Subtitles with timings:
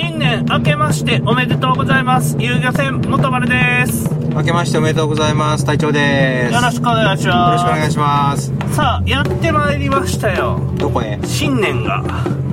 [0.00, 2.34] 新年明けましておめでとうございます。
[2.40, 4.06] 遊漁船元丸です。
[4.06, 5.66] よ明けましておめでとうございます。
[5.66, 6.54] 隊長です。
[6.54, 7.60] よろしくお願いしろます。
[7.60, 8.74] しくお願いします。
[8.74, 10.58] さあ、やってまいりましたよ。
[10.78, 11.20] どこへ？
[11.24, 12.02] 新年が。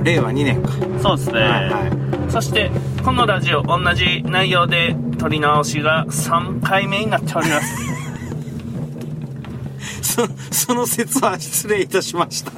[0.02, 0.72] 令和2年か。
[1.00, 1.40] そうですね。
[1.40, 2.70] はいはそして、
[3.02, 7.86] このラジオ、同じ内容で撮り直しが3回目になっております。
[10.14, 12.52] そ、 その説は失礼いたしました。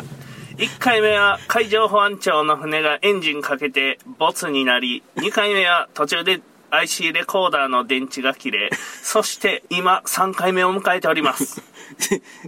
[0.60, 8.70] 1回目は海上保安庁の船がエンジンかけてボツになり、2回目は途中で IC レコーダーの電池が切れ、
[9.02, 11.62] そして今3回目を迎えております。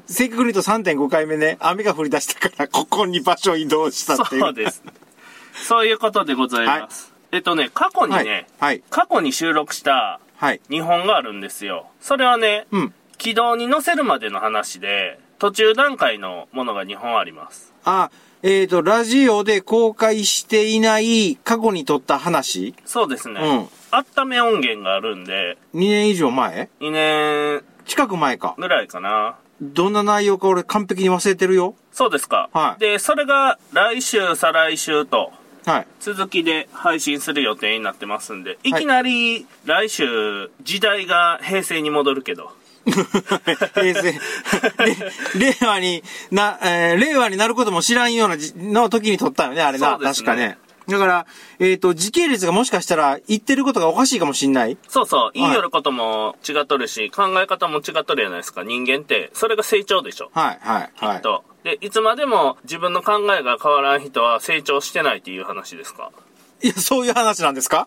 [0.05, 4.41] 正確に言うと3.5回目ね、雨が降り出したから、ここに場所移動したっていう。
[4.43, 4.83] そうです。
[5.55, 7.15] そういうことでございます。
[7.31, 8.47] えっとね、過去にね、はい。
[8.59, 8.83] はい。
[8.91, 10.61] 過去に収録したはい。
[10.69, 11.87] 2本があるんですよ。
[11.99, 12.95] それはね、うん。
[13.17, 17.72] 軌道に乗せるまでの話で、途中段階のものが2本あります。
[17.85, 18.11] あ、
[18.43, 22.75] えっ、と、ラジオで公開していない過去に撮った話？
[22.85, 23.41] そうですね。
[23.41, 28.55] うん温め音源があるんで、?2 年以上前？2年近く前か。
[28.57, 29.37] ぐらいかな。
[29.61, 31.75] どんな内容か俺完璧に忘れてるよ。
[31.93, 32.49] そうですか。
[32.55, 35.31] はいで、それが来週、再来週と、
[35.67, 35.87] はい。
[36.01, 42.51] 続きで配信する予定になってますんで、いきなり来週、時代が平成に戻るけど。
[43.75, 44.13] 平成、
[45.35, 49.99] れ令和にな、えー令和になることも知らんようなじの時に撮ったよね、あれな。
[49.99, 50.59] ね確かね。
[50.89, 51.27] だから、
[51.61, 54.77] えっ、と、時系列がもしかしたら言ってることがおかしいかもしんない？
[54.89, 59.31] そうそう、言いよることも違っとるし、考え方も違っとるじゃないですか、人間って。
[59.33, 60.31] それが成長でしょ。
[60.35, 61.23] はい、はい、はい。
[61.23, 61.45] と。
[61.63, 66.11] で、いつまでも自分の考えが変わらん人は成長してないっていう話ですか？
[66.61, 67.87] いや、そういう話なんですか？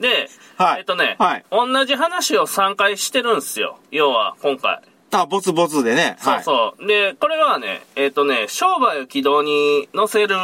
[0.00, 3.78] で、はいえっとね、はい同じ話を3回してるんすよ。
[3.90, 4.80] 要は、今回。
[5.12, 6.16] あ、ボツボツでね。
[6.20, 6.86] そうそう。
[6.86, 10.36] で、これはね、えっ、とね、商売を軌道に乗せる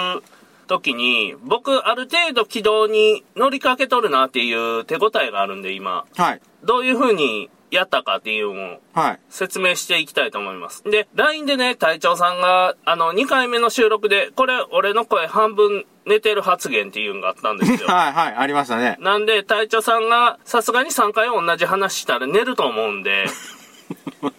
[0.66, 5.90] 時に、僕、ある程度軌道に乗りかけとるなっていう手応えがあるんで、今。
[5.92, 6.22] はい。
[6.22, 6.40] はい。
[6.64, 9.18] どういう風にやったかっていうのをはい。
[9.28, 10.82] 説明していきたいと思います。
[10.84, 17.88] で、LINE でね、隊長さんが、あの、2回目の収録で、これ、俺の声半分寝てる発言っていうのがあったんですよ。
[17.88, 18.96] はい、はい、ありましたね。
[19.00, 23.26] なんで、隊長さんが、さすがに3回同じ話したら寝ると思うんで、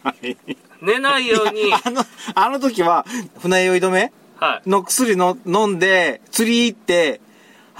[0.03, 0.38] はい。
[0.81, 2.03] 寝ないように、あの、
[2.35, 3.06] あの時は、
[3.41, 4.69] 船酔い止めはい。
[4.69, 7.22] の薬の飲んで、釣り行って、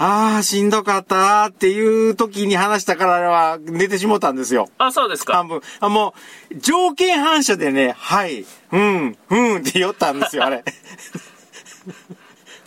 [0.00, 4.68] ああ、しんどかったっていう時に話したからは寝てしもたんですよ。
[4.78, 5.34] あ、そうですか。
[5.34, 5.60] 半分。
[5.80, 6.14] あ、も
[6.52, 10.62] う、条件反射でね、はい、うん、うんって言ったんですよ、あれ。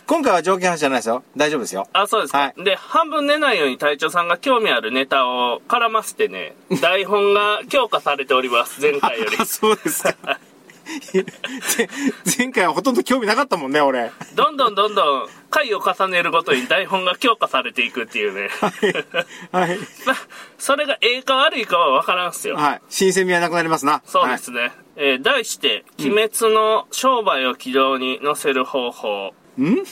[0.06, 1.24] 今回は条件反射じゃないですよ。
[1.34, 1.88] 大丈夫ですよ。
[1.94, 2.38] あ、そうですか。
[2.38, 9.46] はいで、半分寝ないように隊長さんが興味あるネタを絡ませてね、台本が強化されております、前回よりあ。
[9.46, 10.38] そうですか。
[11.12, 11.24] ぜ
[12.38, 14.10] 前回はほとんど興味なかったもんね、俺。
[14.34, 18.48] どんどんどんどん回を重ねるごとに台本が強化されていくっていうね。
[19.52, 19.78] はい。
[20.06, 20.16] まあ、
[20.58, 22.56] それがええか悪いかは分からんっすよ。
[22.56, 22.82] はい。
[22.88, 24.02] 新鮮味はなくなりますな。
[24.06, 24.72] そうですね。
[24.96, 29.24] えー題して、鬼滅の商売を軌道に乗せる方法。
[29.26, 29.62] はい。
[29.62, 29.84] ん？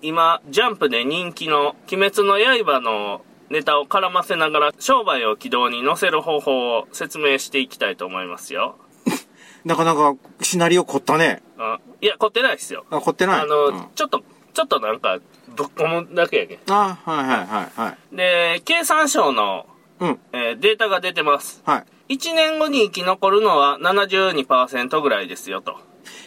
[0.00, 8.76] 今、ジャンプで人気の鬼滅の刃のネタを絡ませながら商売を軌道に乗せる方法を説明していきたいと思いますよ。
[9.64, 11.42] なかなかシナリオ凝ったね。
[11.58, 12.84] あいや、凝ってないっすよ。
[12.90, 13.40] あ、凝ってない。
[13.40, 14.22] あの、うんちょっと、
[14.54, 16.58] ちょっとなんか、ぶっ込むだけやけん。
[16.70, 18.16] あ、はいはいはいはい。
[18.16, 19.66] で、経産省の、
[20.00, 20.18] うん。
[20.32, 21.62] えーデータが出てます。
[21.64, 22.14] はい。
[22.16, 25.76] 1年後に生き残るのは72%ぐらいですよと。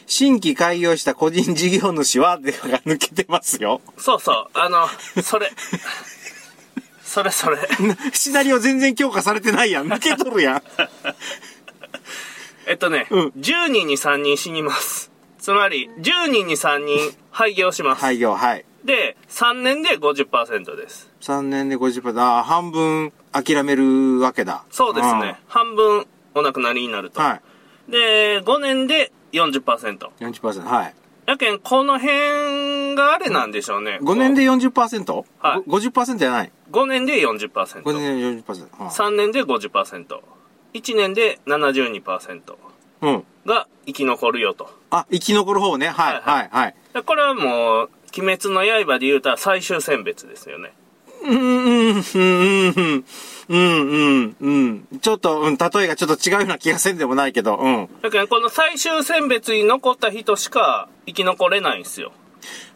[0.05, 3.81] 新規開業した個人事業主は、でが抜けてますよ。
[3.97, 4.87] そうそう、あの、
[5.21, 5.51] それ。
[7.03, 7.57] それそれ。
[8.11, 9.87] シナリオ全然強化されてないやん。
[9.87, 10.63] 抜けとるやん。
[12.67, 15.09] えっとね、うん10人に3人死にます。
[15.47, 18.01] つまり、10人に3人廃業します。
[18.01, 18.65] 廃業、はい。
[18.83, 21.09] で、3年で50%です。
[21.21, 24.65] 3年で50%、あー半分諦めるわけだ。
[24.69, 25.39] そうですね。
[25.47, 27.21] 半分お亡くなりになると。
[27.21, 27.27] うん。
[27.27, 27.91] はい。
[27.91, 30.09] で、5年で40%。
[30.19, 30.95] 40%、はい。
[31.25, 33.99] やけん、この辺があれなんでしょうね。
[34.01, 35.23] 5年で 40%?
[35.39, 37.83] はいご50%じゃない？5年で40%。
[37.83, 38.83] 5年で40%。
[38.83, 40.19] は3年で50%。
[40.73, 42.55] 1年で72%い
[43.03, 43.23] うん。
[43.45, 44.76] が生き残るよと。
[44.89, 45.87] あ、生き残る方ね。
[45.87, 46.75] はい、はいはい、
[47.05, 50.73] これはもう、鬼滅の刃で言うたら最終選別ですよね。
[51.23, 53.05] うん、うん、うん、うん、
[53.49, 54.87] うん、うん、うん。
[55.01, 57.89] ちょっと、うん、例えがちょっと違うような気がせんでもないけど、うん。
[58.01, 62.11] だけど、この最終選別に残った人しか生き残れないんですよ。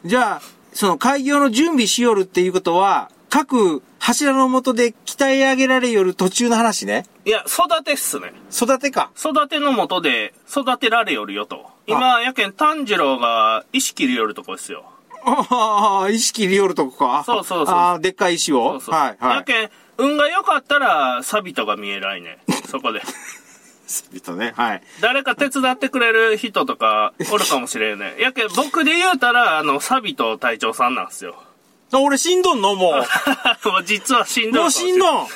[0.05, 0.41] じゃあ、
[0.73, 7.05] その開業の準備しよるっていうことは、各柱の下で鍛え上げられよる途中の話ね。
[7.25, 8.33] いや、育てっすね。
[8.51, 9.11] 育てか。
[9.17, 11.69] 育てのもとで育てられよるよと。
[11.87, 14.85] 今、やけん炭治郎が意識りよるとこですよ。
[15.23, 17.23] ああ、意識リオルとか。
[17.25, 18.71] そうそうそうああ、でっかい石を。
[18.71, 18.95] そうそう。
[18.95, 19.35] はい、はい。
[19.37, 22.39] やけん、運が良かったら、サビトが見えないね。
[22.67, 23.01] そこで。
[24.13, 24.53] 人ね。
[24.55, 24.83] はい。
[25.01, 28.15] 誰か手伝ってくれる人とかおるかもしれんね。
[28.19, 31.35] やけん、僕で言うたら、あの、サビト隊長さんなんですよ。
[31.93, 32.93] あ俺死んどんのも
[33.65, 34.51] もう実は死んう。
[34.53, 35.27] どるもう死んどん。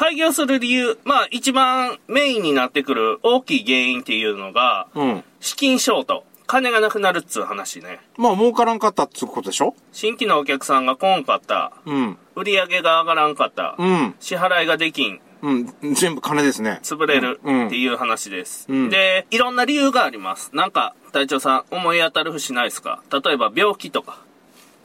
[0.00, 5.24] 廃業する理由、まあ一番メインになってくる大きい原因っていうのが、うん。
[5.40, 6.24] 資金ショート。
[6.46, 8.00] 金がなくなるっつう話ね。
[8.16, 9.74] まあ、儲からんかったってことでしょ？
[9.92, 11.74] 新規のお客さんが来んかった。
[11.84, 12.16] うん。
[12.34, 13.76] 売り上げが上がらんかった。
[13.78, 14.14] うん。
[14.20, 15.20] 支払いができん。
[15.42, 15.94] うん。
[15.94, 16.80] 全部金ですね。
[16.82, 18.64] 潰れるうんっていう話です。
[18.70, 20.50] うんで、いろんな理由があります。
[20.56, 23.02] なんか、隊長さん思い当たる節ないですか？
[23.12, 24.16] 例えば病気とか。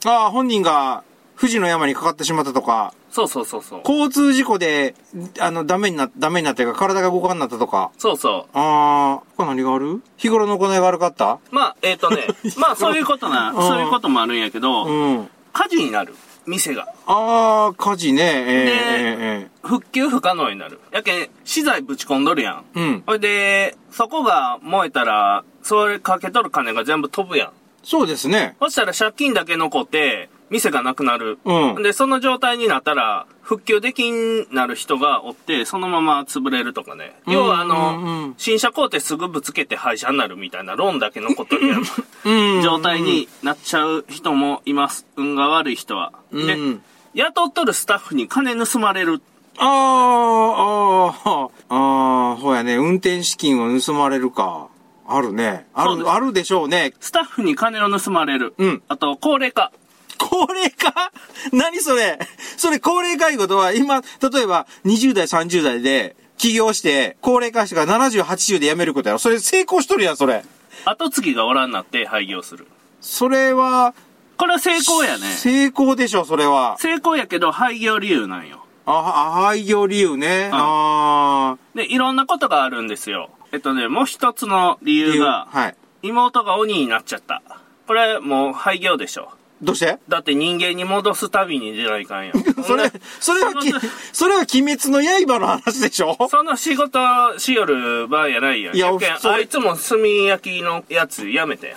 [0.04, 1.04] ああ、本人が
[1.40, 3.80] 富士の山にかかってしまったとか、そうそうそうそう。
[3.84, 4.94] 交通事故で、
[5.40, 7.90] あの、ダメにな、ダメになってるか体が動かんなったとか。
[7.96, 8.58] そうそう。
[8.58, 10.02] ああ、他何がある？
[10.18, 11.38] 日頃の行いが悪かった？
[11.50, 12.26] まあ、えっ、とね、
[12.58, 15.30] まあそういうことな、うんそういうこともあるんやけど、うん。
[15.52, 16.14] 火事になる。
[16.46, 16.86] 店が。
[17.06, 18.22] ああ、火事ね。
[18.22, 20.78] ええええ復旧不可能になる。
[20.92, 22.64] やけん、資材ぶち込んどるやん。
[22.76, 23.02] ええうん。
[23.06, 27.50] ほいで、そこが燃えたら、それかけとる金が全部飛ぶやん。
[27.82, 28.56] そうですね。
[28.60, 31.38] そしたら借金だけ残って、店がなくなる。
[31.44, 37.16] うんで、その状態になったら、復旧できんなる人がおって、そのまま潰れるとかね。
[37.26, 41.82] うん要はあうんうのん、新車買うてすぐぶつけて廃車になるみたいなローンだけ残っとるやん。
[42.24, 45.06] うん状態になっちゃう人もいます。
[45.16, 46.12] 運が悪い人は。
[46.32, 46.82] でうん、
[47.14, 49.22] 雇っとるスタッフに金盗まれる。
[49.58, 54.68] ああ、ああ、ああ、ほやね、運転資金を盗まれるか。
[55.08, 55.66] あるね。
[55.72, 56.92] ある、あるでしょうね。
[57.00, 58.54] スタッフに金を盗まれる。
[58.58, 59.72] うんあと、高齢化。
[60.18, 61.12] 高齢化？
[61.52, 62.18] 何それ？
[62.56, 69.18] それ高齢化いうことは、今、例えば20代、30代で起業して、高齢化してから70、80で辞めることやろ？
[69.18, 70.44] それ成功しとるやん、それ。
[70.84, 72.66] 後継ぎがおらんなって廃業する。
[73.00, 73.94] それは、
[74.36, 75.26] これは成功やね。
[75.26, 76.76] 成功でしょ、それは。
[76.78, 78.64] 成功やけど廃業理由なんよ。
[78.84, 80.50] あ、あ廃業理由ね。
[80.52, 81.58] ああ。
[81.74, 83.30] で、いろんなことがあるんですよ。
[83.52, 85.76] えっとね、もう一つの理由が、はい。
[86.02, 87.42] 妹が鬼になっちゃった。
[87.86, 89.32] これもう廃業でしょ。
[89.62, 89.98] どうして？
[90.08, 92.44] だって人間に戻すたびに出ないかんやん。
[92.62, 93.72] それ、それはき、
[94.12, 96.16] それは鬼滅の刃の話でしょ？
[96.30, 96.98] その仕事
[97.38, 98.76] しよる場合やないやん。
[98.76, 98.90] いや
[99.24, 101.74] あいつも炭焼きのやつやめて。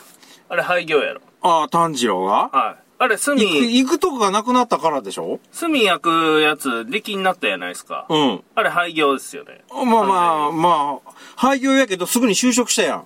[0.50, 1.22] あれ廃業やろ。
[1.42, 2.50] ああ、炭治郎が？
[2.52, 2.84] はい。
[3.02, 5.40] あれ炭、行く、行くとこがなくなったからでしょ？
[5.58, 8.06] 炭焼くやつ出来になったやないですか。
[8.10, 8.44] うん。
[8.56, 9.62] あれ廃業ですよね。
[9.72, 13.06] まあまあ、まあ、廃業やけどすぐに就職したやん。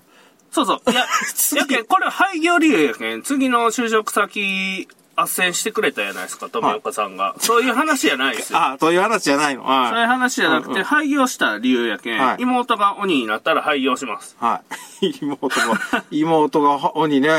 [0.54, 0.92] そうそう。
[0.92, 1.06] いや、
[1.58, 7.36] やけん、これ廃業理由やけん、次の就職先、斡旋してくれたやないですか、富岡さんが。
[7.40, 8.60] そういう話じゃないですよ。
[8.60, 9.64] ああ、という話じゃないの。
[9.64, 10.08] そういうはい。
[10.08, 14.38] 話じゃなくて、うんうん廃業した理由やけん、はい妹が鬼になったら廃業します。
[14.40, 14.62] は
[15.02, 15.14] い。
[15.22, 17.30] 妹が、妹がは鬼ね。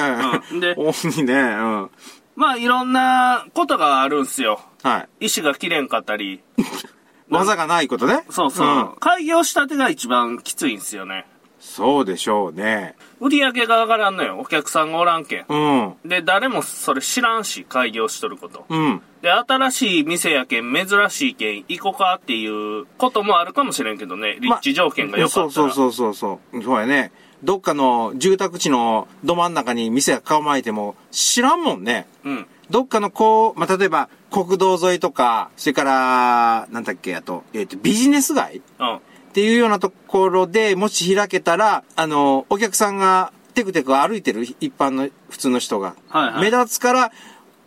[0.51, 1.33] うんで鬼ね。
[1.35, 1.91] うん。
[2.37, 4.61] まあ、いろんなことがあるんすよ。
[4.83, 5.27] はい。
[5.27, 6.41] 意志が切れんかったり。
[7.31, 8.25] 技がないことね。
[8.31, 8.67] そうそう。
[8.67, 11.27] ん開業したてが一番きついんすよね。
[11.65, 12.95] そうでしょうね。
[13.21, 14.39] 売り上げが上がらんのよ。
[14.39, 15.45] お客さんがおらんけん。
[15.49, 16.09] うん。
[16.09, 18.67] で、誰もそれ知らんし、開業しとること。
[18.69, 19.03] うん。
[19.23, 24.37] で、新しい店やけん、珍しいけん、行こうかっていうこともあるかもしれんけどね。
[24.41, 25.51] 立地条件が良かったら。
[25.51, 26.63] そうそうそうそうそう。
[26.63, 27.11] そうやね。
[27.43, 32.07] どっかの住宅地のど真ん中に店が構えても知らんもんね。
[32.25, 32.47] うん。
[32.71, 39.01] どっかのこう、まあ、例えば国道沿いとか、それから、なんだっけ、あと、えっ、と、ビジネス街うん。
[39.35, 47.13] っていうようなところでもし開けたら、あの、お客さんがテクテク歩いてる一般の普通の人が、はいはい目立つから、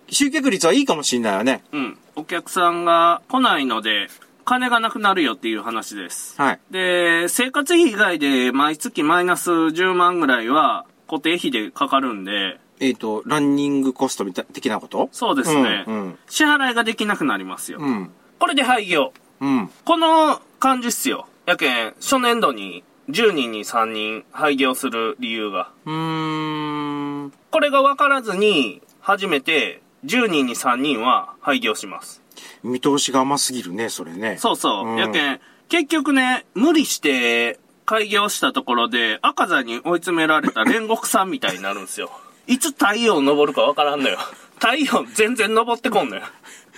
[0.09, 1.65] 集客率はいいかもしれないよね。
[1.73, 1.97] うん。
[2.15, 4.07] お客さんが来ないので、
[4.45, 6.41] 金がなくなるよっていう話です。
[6.41, 6.59] はい。
[6.71, 15.09] で、生活費以外で毎月マイナス10万ぐらいは固定費でかかるんで、えっ、と、ランニングコストみたい、的なこと？
[15.11, 17.79] そうですね、うんうん支払いができなくなりますよ。
[17.81, 18.11] うん。
[18.39, 19.11] これで廃業。
[19.41, 19.69] うん。
[19.83, 21.27] この感じっすよ。
[21.47, 25.71] やけん、初年度に10人に3人廃業する理由が。
[25.85, 27.33] うーん。
[27.51, 32.21] これが分からずに、初めて10人に3人は廃業します。
[32.63, 34.35] 見通しが甘すぎるね、それね。
[34.37, 34.89] そうそう。
[34.89, 35.39] うんやけん、
[35.69, 42.11] 結局ね、無理して開業したところで赤座に追い詰められた煉獄さんみたいになるんですよ。
[42.45, 44.19] いつ太陽昇るか分からんのよ。
[44.59, 46.23] 太陽全然昇ってこんのよ。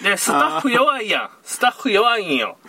[0.03, 1.29] で、スタッフ弱いやん。
[1.41, 2.59] スタッフ弱いんよ。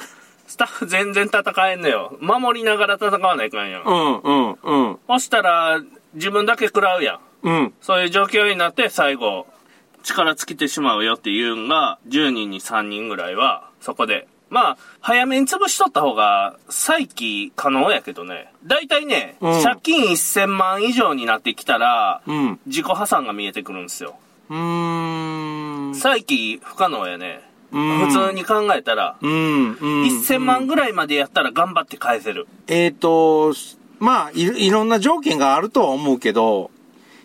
[0.51, 2.19] スタッフ全然戦えんのよ。
[2.21, 3.83] 守りながら戦わないかんやん。
[3.85, 4.99] うん、うん、うん。
[5.07, 5.81] そしたら、
[6.15, 7.49] 自分だけ食らうやん。
[7.49, 7.75] うん。
[7.81, 9.47] そういう状況になって最後、
[10.03, 14.27] 力尽きてしまうよっていうんが、10人に3人ぐらいは、そこで。
[14.49, 18.53] まあ、早めに潰しとった方が、再起可能やけどね。
[18.65, 22.61] 大体ね、うん借金1000万以上になってきたら、うん。
[22.67, 24.19] 自己破産が見えてくるんですよ。
[24.49, 25.95] うーん。
[25.95, 27.49] 再起不可能やね。
[27.73, 29.33] うん普通に考えたら、うん。
[29.33, 30.03] うん。
[30.05, 32.47] 1000万ぐらいまでやったら頑張って返せる。
[32.67, 33.55] えっ、と、
[33.99, 36.71] まあい、いろんな条件があるとは思うけど、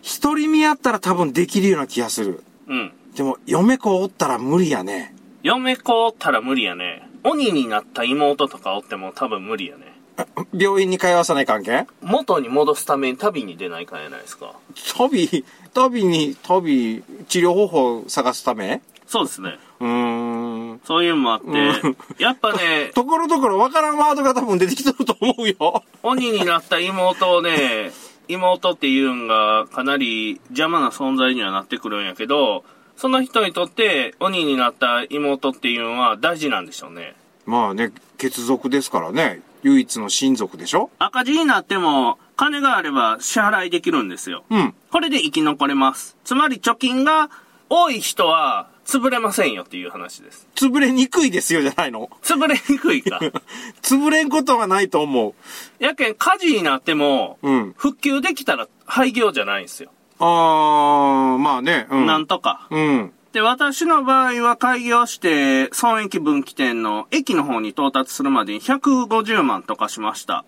[0.01, 2.43] 一人目やったら多分できるような気がする。
[2.67, 2.93] うん。
[3.15, 5.15] でも、嫁子おったら無理やね。
[5.41, 7.09] 嫁子おったら無理やね。
[7.23, 9.95] 鬼になった妹とかおっても多分無理やね。
[10.53, 11.87] 病院に通わさない関係？
[12.01, 14.53] 元に戻すために旅に出ないかんやないですか。
[14.97, 18.81] 旅、旅に、旅、治療方法を探すため？
[19.07, 19.57] そうですね。
[19.79, 20.81] うーん。
[20.85, 21.51] そういうのもあって、う
[21.89, 25.83] んやっぱね、 ところどころわからんワードが多分出てきてると思うよ。
[26.03, 27.91] 鬼になった妹をね、
[28.27, 32.63] 妹っていうんがかなり邪魔な存在にはなってくるんやけど、
[32.97, 37.15] その人にとって鬼になった妹っていうのは大事なんでしょうね。
[37.45, 39.41] まあね、血族ですからね。
[39.63, 40.89] 唯一の親族でしょ？
[40.99, 44.43] 赤字になっても金があれば支払いできるんですよ。
[44.49, 44.73] うん。
[44.91, 46.15] これで生き残れます。
[46.23, 47.29] つまり貯金が
[47.69, 50.47] 多い人は潰れませんよっていう話です。
[50.55, 52.09] 潰れにくいですよじゃないの？
[52.21, 53.19] 潰れにくいか。
[53.81, 55.35] 潰れんことはないと思
[55.79, 57.49] やけん火事になっても、う。
[57.49, 57.73] うん。
[57.77, 59.91] 復旧できたら廃業じゃないんですよ。
[60.19, 61.87] あー、まあね。
[61.89, 62.05] うん。
[62.05, 62.67] なんとか。
[62.69, 63.11] うん。
[63.33, 70.45] で、私の場合は開業して、損益分岐点の駅の方に到達するまでに150万とかしました。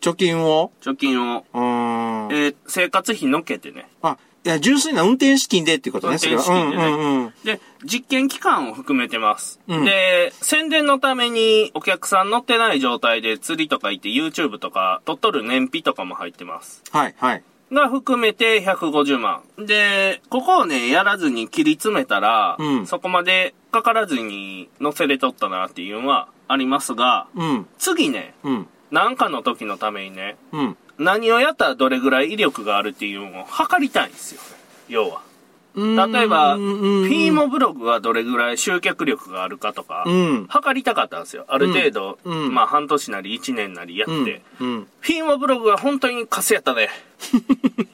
[0.00, 0.72] 貯金を？
[0.82, 1.46] 貯金を。
[1.54, 2.32] うーん。
[2.32, 3.88] えー生活費のけてね。
[4.02, 7.32] あ、いや、純粋な運転資金でっていうことね、運転資金でねうんうん。
[7.44, 9.60] で、実験期間を含めてます。
[9.68, 16.82] うんで、宣伝のためにお客さん乗ってない状態で釣りとか行って YouTube とか撮っとる燃費とかも入ってます。
[16.90, 17.42] はい、はい。
[17.72, 19.42] が含めて150万。
[19.58, 30.76] で、ここをね、やらずに切り詰めたら、うんそこまでかからずに乗せれとったなっていうのはありますが、うん、次ね、うん、なんかの時のためにね、うん。
[30.98, 34.40] 何をやったらどれぐらい威力があるっていうのを測りたいんですよ。
[34.88, 35.28] 要は。
[35.76, 41.44] 例えば、フうんィーモブログはどれぐらい集客力があるかとか、うん測りたかったんですよ。
[41.48, 44.42] ある程度、うんうんまあ半年なり1年なりやって。
[44.60, 44.86] うん、うん。
[45.00, 46.88] フィーモブログは本当にカスやったね。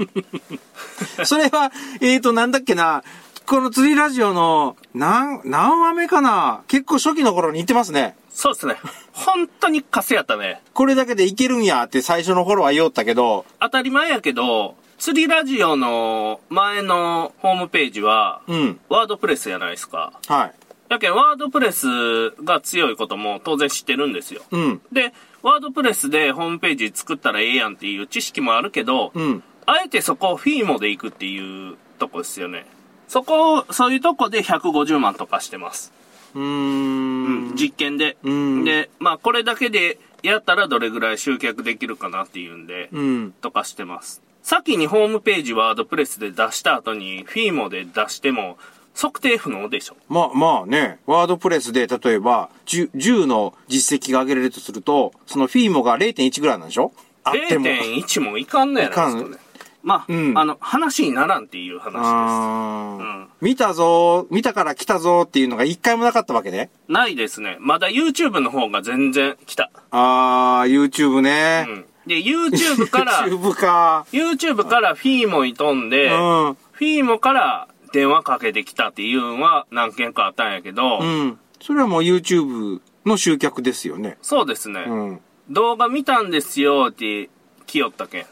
[1.25, 3.02] それは、えーと、なんだっけな、
[3.46, 6.62] この釣りラジオの、何、何話目かな？
[6.66, 8.16] 結構初期の頃に言ってますね。
[8.30, 8.76] そうですね。
[9.12, 10.62] 本当にカスやったね。
[10.72, 20.14] これだけでいけるんやって最初の頃は言おったけど、当たり前やけど、釣りラジオの前のホームページは、うん、ワードプレスやないですか。
[20.26, 20.54] はい。
[20.88, 24.40] やけん、ワードプレスが強いことも当然知ってるんですよ。
[24.52, 29.42] うん、で、ワードプレスでホームページ作ったらええやんっていう知識もあるけど、うん。
[29.66, 32.66] あえてそこをフィーモで行くっていうとこですよね。
[33.08, 35.92] そこを、そういうとこで150万とかしてます。
[36.34, 37.54] うーうんん。
[37.54, 38.16] 実験で。
[38.23, 43.34] うんで、まあこれだけでやったらどれぐらい集客できるかなっていうんで、うん。
[43.40, 44.23] とかしてます。
[44.42, 48.58] 先にホームページワードプレスで出した後にフィーモで出しても
[48.94, 49.96] 測定不能でしょ。
[50.08, 56.92] まあまあね、ワードプレスで例えば 10, 10の実績が上げられるとすると、そのフィーモが0.1ぐらいなんでしょ？
[57.23, 57.64] あっても。
[57.66, 59.37] 0.1もいかんのやないですかいかね。
[59.84, 63.06] まあ、うんあの、話にならんっていう話です。
[63.06, 66.70] うん見たぞー、見たから来たぞーっていうのが一回もなかったわけね。
[66.88, 67.58] ないですね。
[67.60, 69.70] まだ YouTube の方が全然来た。
[69.90, 71.72] あー、YouTube ねう。
[71.72, 71.84] ん。
[72.06, 74.06] で、YouTube から、 YouTube か。
[74.12, 76.10] YouTube からフィーモに飛んで、うん。
[76.14, 81.38] フィーモから電話かけてきたっていうのは何件かあったんやけど、うん。
[81.60, 84.16] それはもう YouTube の集客ですよね。
[84.22, 85.14] そうですね、うん。
[85.16, 87.28] う動画見たんですよって
[87.66, 88.26] 来よったけん。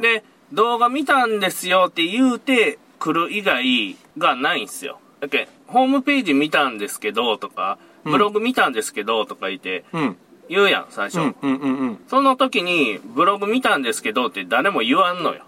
[0.00, 5.00] で、動画見たんですよって言うて来る以外がないんすよ。
[5.20, 10.16] だけんホームページ見たんですけどとか、ブログ見たんですけどとか言ってうん。
[10.48, 11.18] 言うやん、最初。
[11.18, 11.98] うん、うん、うん、うん。
[12.06, 15.42] その時に、ブログ見たんですけどって誰も言わんのよ。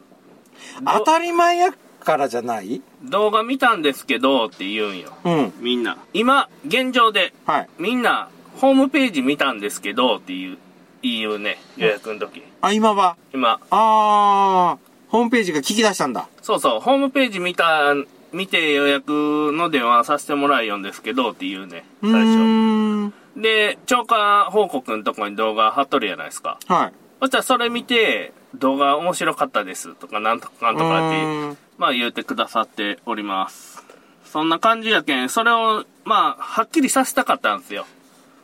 [0.84, 2.82] 当たり前やからじゃない？
[3.04, 5.12] 動画見たんですけどって言うんよ。
[5.22, 5.52] うん。
[5.60, 5.98] みんな。
[6.14, 7.68] 今、現状で、はい。
[7.78, 10.58] みんな、ホームページ見たんですけどっていう、
[11.02, 12.42] 言うね、予約の時。
[12.60, 13.16] あ、今は？
[13.32, 16.28] 今、あー、ホームページが聞き出したんだ。
[16.42, 17.94] そうそう、ホームページ見た、
[18.32, 23.40] 見て予約の電話させてもらえよんですけどっていうね、最う初。
[23.40, 26.58] で、超過報告のとこに動画貼っとるやないですか。
[26.66, 26.92] はい。
[27.20, 33.84] そしたらそれ見て、動画面白かったですとか、なんとかかんとかってまあ言うてくださっております。
[34.24, 37.86] そんな感じやけん、それを、まあ、はっきりさせたかったんですよ。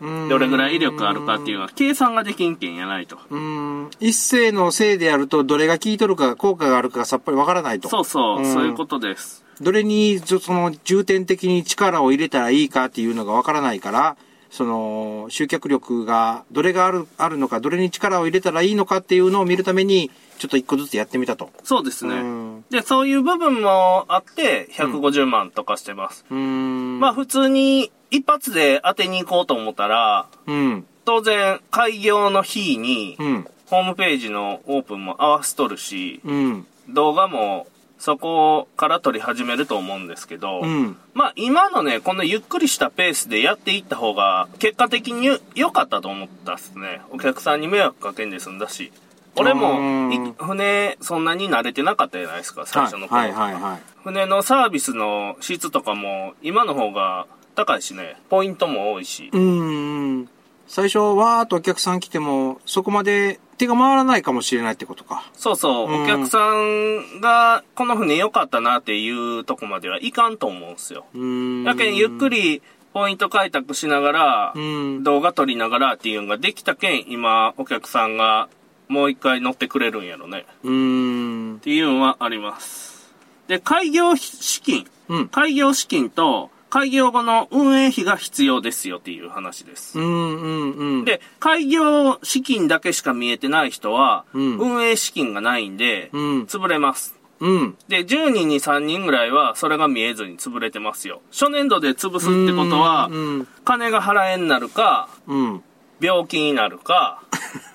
[0.01, 3.19] どれぐらい威力あるかっていうのは、計算ができんけんやないと。
[3.31, 3.91] うーん。
[4.01, 7.89] 一斉のせいでやると、どれが効いとるか、効果があるかがさっぱりわからないと。
[7.89, 9.45] そうそう、うんそういうことです。
[9.61, 14.17] どれに、そその、重点的に力を入れたらいいかっていうのがわからないから、
[14.51, 21.51] その、集客力が、どれがある、あるのか、どれに力を入れたらいいのかっていうのを見るために、ちょっと一個ずつやってみたと。
[21.63, 22.15] そうですね。
[22.17, 26.25] うんで、そういう部分もあって、150万とかしてます。
[26.31, 26.99] うん。
[27.01, 30.87] まあ普通に一発で当てに行こうと思ったら、うん。
[31.05, 33.47] 当然開業の日にうん。
[33.67, 36.67] ホームページのオープンも合わせとるし、うん。
[36.91, 37.67] 動画も
[37.99, 40.97] そこから撮り始めると思うんですけど、うん。
[41.15, 47.01] まあ今のね、このゆっくりしたペースでやっていった方が結果的に良かったと思ったっすね。
[47.11, 48.93] お客さんに迷惑かけんで済んだし。
[49.37, 53.21] 俺うも船そんなに慣れてなかったじゃないですか、最初の頃。
[53.21, 53.81] はいはいはいはい。
[54.03, 59.31] 船のサービスの質とかも今の方が高いしね、ポイントも多いし。
[59.33, 60.29] うん。
[60.67, 65.31] 最初、わーっとお客さん来ても、そこまで手が回らないかもしれないってことか。
[65.35, 71.07] そうそう、うんお客さんがこの船良かったなっていうとこまではいかんと思うんすよ。
[71.15, 71.65] うん。
[71.65, 72.63] やけんゆっくり
[72.93, 75.03] ポイント開拓しながら、うん。
[75.03, 78.49] 動画撮りながらっていうのができたけん、今お客さんが
[78.89, 80.47] もう一回乗ってくれるんやろね。
[80.63, 81.59] うんっ。
[81.61, 83.13] ていうのはあります。
[83.49, 84.87] で、開業資金。
[85.09, 85.29] うん。
[85.29, 89.97] 開業資金と開業後の運営費が必要ですよっていう話です。
[89.97, 96.43] うんうんうん。、で、開業資金だけしか見えてない人は、うん運営資金がないんで、うん。
[96.47, 97.15] 潰れます。
[97.39, 97.77] うん。
[97.87, 101.21] で、10人に3人ぐらいはそれが見えずに潰れてますよ。
[101.31, 103.49] 初年度で潰すってことはう、ん。
[103.65, 105.63] 金が払えになるか、うん。
[106.01, 107.74] 病気になるか、うん。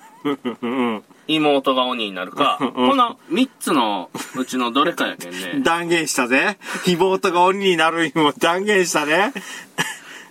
[1.26, 5.60] 妹が鬼になるか、うんこの3つのうちのどれかやけんね。
[5.64, 6.58] 断言したぜ。
[6.86, 9.32] 妹が鬼になるにも断言したね。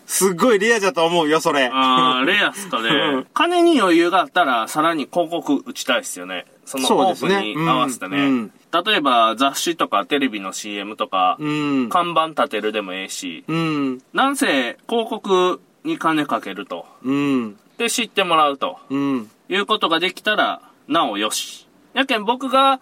[0.06, 1.70] すっごいレアだと思うよ、それ。
[1.72, 3.28] あーレアっすかうねん。
[3.32, 6.46] 金に余裕があったら、さらに広告打ちたいっすよね。
[6.66, 8.18] そのオープンに合わせてね。
[8.18, 11.90] うん例えば雑誌とかテレビの CM とか、うん。
[11.90, 14.02] 看板立てるでもええし、うん。
[14.14, 16.86] なんせ広告に金かけると。
[17.04, 17.58] うん。
[17.78, 19.32] で、知ってもらうとうん。
[19.50, 21.68] いうことができたら、なおよし。
[21.94, 22.80] やけん僕が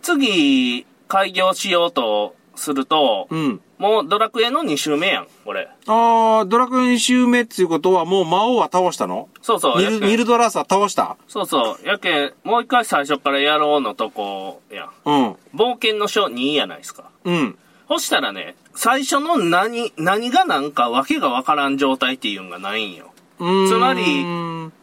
[0.00, 3.60] 次開業しようとすると、うん。
[3.76, 5.68] もうドラクエの2周目やん、これ。
[5.86, 9.28] ああ、ドラクエ2周目っていうことはもう魔王は倒したの？
[9.42, 9.78] そうそう。
[9.78, 11.16] ニルやけんニルドラースは倒した？
[11.26, 11.86] そうそう。
[11.86, 14.90] やけん、もう一回最初からやろうのとこやん。
[15.04, 15.36] うん。
[15.54, 17.10] 冒険の書2やないですか。
[17.24, 17.58] うん。
[17.88, 23.10] そしたらね、最初の何、何が何かわけがわからん状態っていうのがないんよ。
[23.38, 23.42] つ
[23.74, 24.24] まり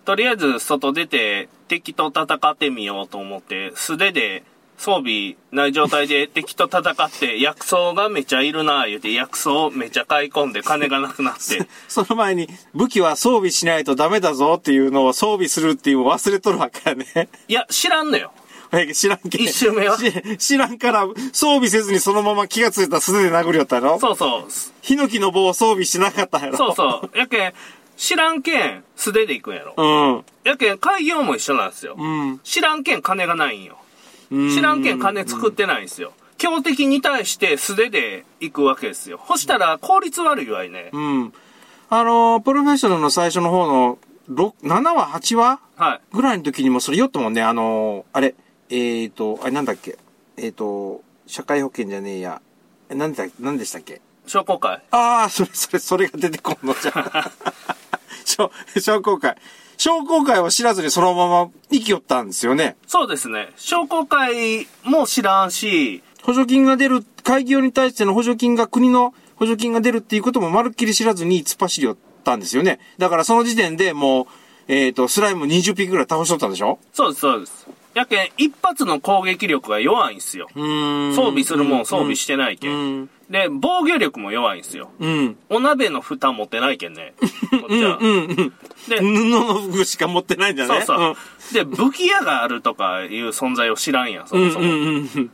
[0.05, 4.43] とりあえず外出て敵と戦ってみようと思って、素手で
[4.77, 11.67] 装備ない状態で敵と戦って、薬草がめちゃいるな言うて薬草をめちゃ買い込んで金がなくなって。
[11.87, 17.29] その前に武器は装備しないとダメだぞっていうのを装備するっていうのを忘れとるわけやね。
[17.47, 18.31] いや、知らんのよ。
[18.93, 24.51] 知らんけん一周目はし知らんから装備せずにそのまま気がついたら素手で殴りよったやろそうそう。
[24.81, 26.57] ヒノキの棒を装備してなかったやろ？
[26.57, 27.17] そうそう。
[27.17, 27.53] やけん、
[28.01, 29.75] 知らんけん素手で行くんやろ。
[29.77, 30.49] うん。
[30.49, 31.95] やけん、開業も一緒なんですよ。
[31.99, 32.39] うん。
[32.43, 33.77] 知らんけん金がないんよ。
[34.31, 36.13] うん知らんけん金作ってないんですよ。
[36.39, 39.19] 強敵に対して素手で行くわけですよ。
[39.27, 40.89] そしたら効率悪いわいね。
[40.93, 41.33] うん。
[41.91, 46.01] あのープロフェッショナルの最初の方の、ろ7話、8話はい。
[46.11, 47.43] ぐらいの時にもそれ言ったもんね。
[47.43, 48.33] あのーあれ、
[48.71, 49.99] えーと、あれなんだっけ？
[50.37, 52.41] えーと、社会保険じゃねえや。
[52.89, 54.01] え、なんだ、なんでしたっけ？
[54.25, 54.81] 商工会。
[54.89, 57.11] ああ、それ、それ、それが出てこんのじゃん。
[58.31, 59.35] 商、 商工会。
[59.77, 62.77] 商工会を知らずにそのまま生きよったんですよね。
[62.85, 63.49] そうですね。
[63.57, 72.79] 商工会も知らんし、補助金が出る、開業に対しての補助金が国の補助金が出るっていうこともまるっきり知らずに突っ走りよったんですよね。
[72.99, 74.25] だからその時点でもう、
[74.67, 76.77] えっ、と、スライム20匹ぐらい倒しとったでしょ？
[76.93, 77.67] そうです、そうです。
[77.95, 80.47] やけん、一発の攻撃力が弱いんすよ。
[80.55, 82.67] うん装備するもん装備してないけ。
[82.67, 83.09] うんん。
[83.31, 84.91] で、防御力も弱いんすよ。
[84.99, 85.37] うん。
[85.49, 87.13] お鍋の蓋持ってないけんね。
[87.49, 87.97] こっちは。
[87.97, 88.09] うん。
[88.09, 88.35] うん。
[88.89, 90.83] で、布の服しか持ってないんだね。
[90.85, 91.53] そうそう。
[91.53, 94.45] で、武器屋があるとかいう存在を知らんやん、そうん。
[94.47, 94.65] もそも。
[94.65, 94.71] うん。
[94.71, 95.31] うん。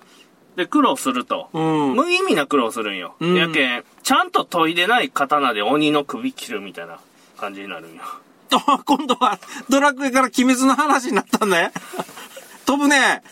[0.56, 1.50] で、苦労すると。
[1.54, 1.90] うん。
[1.90, 1.96] うん。
[1.96, 3.16] 無意味な苦労するんよ。
[3.20, 7.00] うんやけん、ちゃんと研いでない刀で鬼の首切るみたいな
[7.38, 8.04] 感じになるんよ。
[8.52, 11.72] あ、今度は、ドラクエから鬼滅の話になったね。
[12.68, 13.24] 飛ぶね。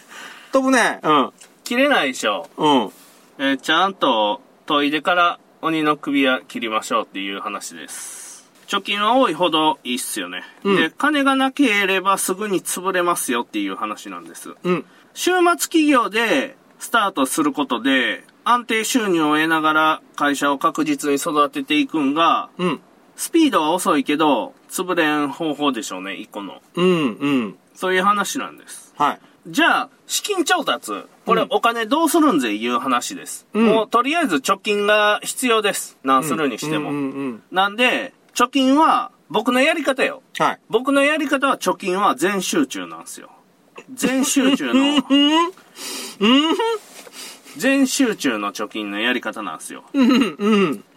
[0.51, 0.99] 飛ぶね。
[1.03, 1.31] うん。
[1.63, 2.49] 切れないでしょ。
[2.57, 2.91] うん。
[3.37, 8.51] えーちゃんと研いでから鬼の首は切りましょうっていう話です。
[8.67, 10.43] 貯金は多いほどいいっすよね。
[10.63, 14.55] うんで、金がなければすぐに潰れますよっていう話なんです。
[14.63, 14.85] うん。
[15.13, 22.81] 週末企業でスタートすることで安定収入を得ながら会社を確実に育てていくんが、うん。
[23.15, 26.61] スピードは遅いけど、潰れん方法でしょうね、一個の。
[26.75, 27.17] うん。
[27.17, 27.57] うん。
[27.73, 28.93] そういう話なんです。
[28.97, 29.19] はい。
[29.47, 30.91] じゃあ、資金調達。
[31.25, 33.47] これうんお金どうするんぜいう話です。
[33.53, 35.97] うんもうとりあえず貯金が必要です。
[36.03, 36.91] 何するにしても。
[36.91, 36.95] うん。
[36.95, 37.43] うん。
[37.51, 40.21] なんで、貯金は僕のやり方よ。
[40.37, 40.59] はい。
[40.69, 43.31] 僕のやり方は貯金は全集中なんですよ。
[43.93, 45.03] 全集中の。
[47.57, 49.83] 全集中の貯金のやり方なんですよ。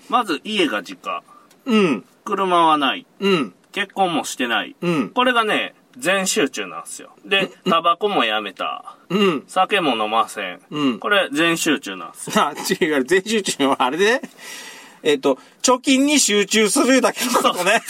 [0.09, 1.23] まず家が実家。
[1.67, 3.07] うん、車はない。
[3.21, 4.75] うん、結婚もしてない。
[4.81, 7.11] うん、これがね、全集中なんですよ。
[7.25, 8.97] で、タバコもやめた。
[9.09, 9.45] うん。
[9.49, 10.61] 酒も飲ません。
[10.71, 12.45] うんこれ全集中なんですよ。
[12.45, 14.23] あ、違う、全集中はあれで、
[15.03, 17.83] えっ、と、貯金に集中するだけのことね。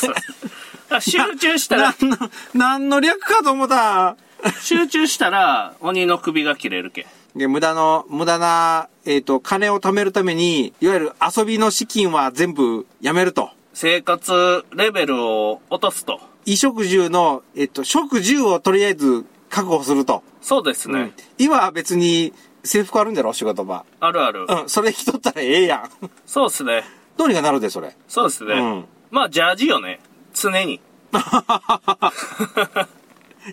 [1.00, 2.16] 集中したら、何の、
[2.54, 4.16] 何の略かと思った。
[4.62, 7.38] 集中したら鬼の首が切れるけん。
[7.38, 13.50] で、無駄の、無駄な、えっ、と、金を貯めるために、いわゆる遊びの資金は全部やめると。
[13.74, 16.20] 生活レベルを落とすと。
[16.48, 20.22] 衣食住の、えっ、と、食住をとりあえず確保すると。
[20.40, 20.98] そうですね。
[21.00, 21.12] うん。
[21.36, 22.32] 今は別に
[22.64, 23.84] 制服あるんだろ、仕事場。
[24.00, 24.46] あるある。
[24.48, 25.90] うん、それ着とったらええやん。
[26.24, 26.84] そうですね。
[27.18, 27.94] どうにかなるで、それ。
[28.08, 28.54] そうですね。
[28.54, 30.00] うんまあ、ジャージよね。
[30.34, 30.80] 常に。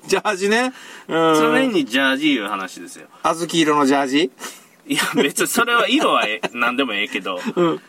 [0.08, 0.74] ジャージね。
[1.08, 1.36] うん。
[1.36, 3.08] 常にジャージいう話ですよ。
[3.24, 4.32] 小豆色のジャージ？
[4.88, 7.82] いや、別にそれは色はええ何でもええけど、うん。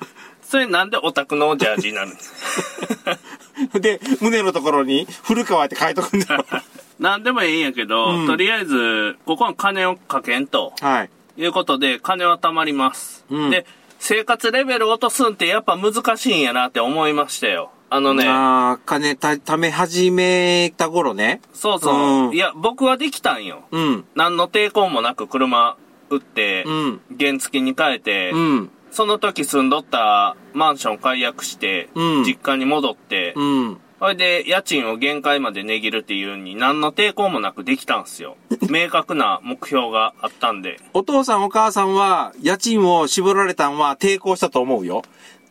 [0.46, 6.44] それなんでオタクのジャージになるんですで、胸のところに、古川って書いとくんだろ。
[7.00, 11.11] なんでもええんやけど、うんとりあえず、ここは金をかけんと、はい。
[11.37, 13.24] いうことで、金は貯まります。
[13.30, 13.66] うんで、
[13.98, 17.70] 生活レベル落とすんってやっぱ難しいんやなって思いましたよ。
[17.88, 21.40] あのね、ああ、金た、貯め始めた頃ね。
[21.54, 21.94] そうそう、
[22.28, 23.64] うんいや、僕はできたんよ。
[23.70, 24.04] うん。
[24.14, 25.76] 何の抵抗もなく車
[26.11, 28.70] 売って、うん原付に変えて、うん。
[28.96, 33.78] その時住んどったマンション解約して、うん実家に戻って、うん。
[33.98, 38.38] それで家賃を限界まで値切るっていうに何の抵抗もなくできたんすよ。
[38.70, 40.80] 明確な目標があったんで。
[40.94, 45.02] お父さんお母さんは、家賃を絞られたんは抵抗したと思うよ。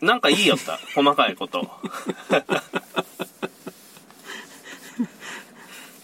[0.01, 0.79] なんかいいよった。
[0.95, 1.69] 細かいこと。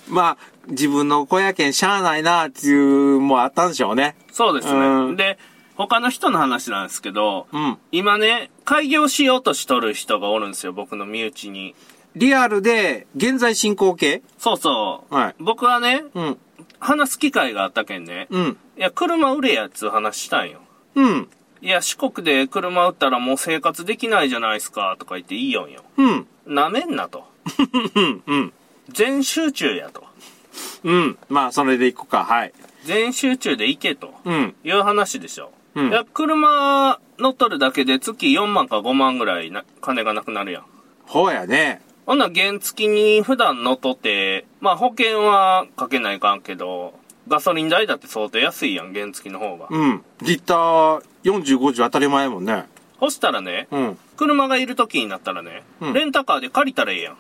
[0.08, 4.16] まあ、自分の子やけんしゃあないなっていうもあったんでしょうね。
[4.32, 4.80] そうですね。
[4.80, 5.40] うんで、
[5.76, 7.78] 他の人の話なんですけど、うん。
[7.92, 11.76] 今ね、開業しようとしとる人がおるんですよ、僕の身内に。
[12.16, 14.22] リアルで、現在進行形？
[14.38, 15.16] そうそう。
[15.16, 16.38] はい僕はね、うん。
[16.80, 18.28] 話す機会があったけんね。
[18.30, 18.58] うん。
[18.78, 20.60] いや、車売れやっつう話したんよ。
[20.96, 21.30] うん。
[21.62, 25.84] いや、四国で車売ったらもう生活できないじゃないですか、とか言っていいよんよ。
[25.98, 26.28] うん。
[26.48, 27.26] なめんなと。
[27.96, 28.24] うん。
[28.26, 28.54] うん。
[28.90, 30.04] 全集中やと。
[30.84, 31.18] うん。
[31.30, 32.26] まあ、それでいこうか。
[32.26, 32.54] はい。
[32.84, 34.14] 全集中で行けと。
[34.26, 34.56] うん。
[34.64, 35.52] いう話でしょ。
[35.76, 40.64] うんいや、車乗っとるだけで月4万か5万ぐらいな金がなくなるやん。
[41.06, 41.82] ほうやね。
[42.06, 49.68] ほんなら原付に普段乗っとって、まあ保険はかけないかんけど、ガソリン代だって相当安いやん、原付の方が。
[49.70, 50.04] うん。
[50.22, 52.66] リッター45時当たり前やもんね。
[53.00, 53.98] そしたらね、うん。
[54.18, 57.16] 車がいる時になったらね、うんレンタカーで借りたらええや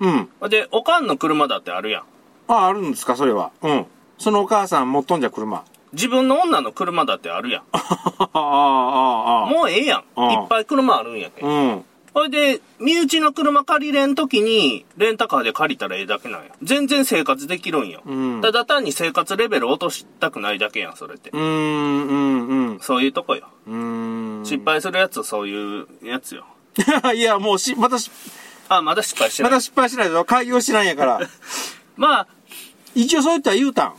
[0.00, 0.28] うん。
[0.46, 0.48] ん。
[0.50, 2.02] で、おかんの車だってあるやん。
[2.48, 3.52] あ、あるんですか、それは。
[3.62, 3.86] うん。
[4.18, 5.64] そのお母さん持っとんじゃ、車。
[5.96, 7.62] 自分の女の車だってあるやん。
[7.72, 10.04] ああ、ああ、もうええやん。
[10.14, 11.48] ああいっぱい車あるんやけん。
[11.48, 11.84] うん。
[12.12, 16.50] ほいで、身内の車借りれん時に、レンタカーで借りたらええだけなんや。
[16.62, 18.02] 全然生活できるんよ。
[18.04, 21.30] うんただ単に生活レベル落としたくないだけやん、それって。
[21.30, 22.80] うーん、うん、うん。
[22.80, 23.48] そういうとこよ。
[23.66, 24.44] うーん。
[24.44, 26.44] 失敗するやつ、そういうやつよ。
[27.14, 28.10] いや、もうし、またし、
[28.68, 29.52] あ、まだ失敗してない。
[29.52, 30.24] また失敗しないぞ。
[30.24, 31.20] 開業しないんやから。
[31.96, 32.26] ま
[32.94, 33.94] 一応そう言ったら言うたん。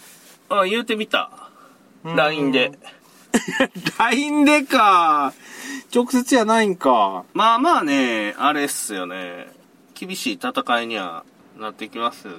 [0.49, 1.29] あ、あ言うてみた。
[2.03, 2.71] LINE で。
[3.99, 5.33] LINE でか。
[5.93, 7.23] 直接やないんか。
[7.33, 9.47] まあまあね、あれっすよね。
[9.93, 11.23] 厳しい戦いには
[11.57, 12.37] なってきますよね。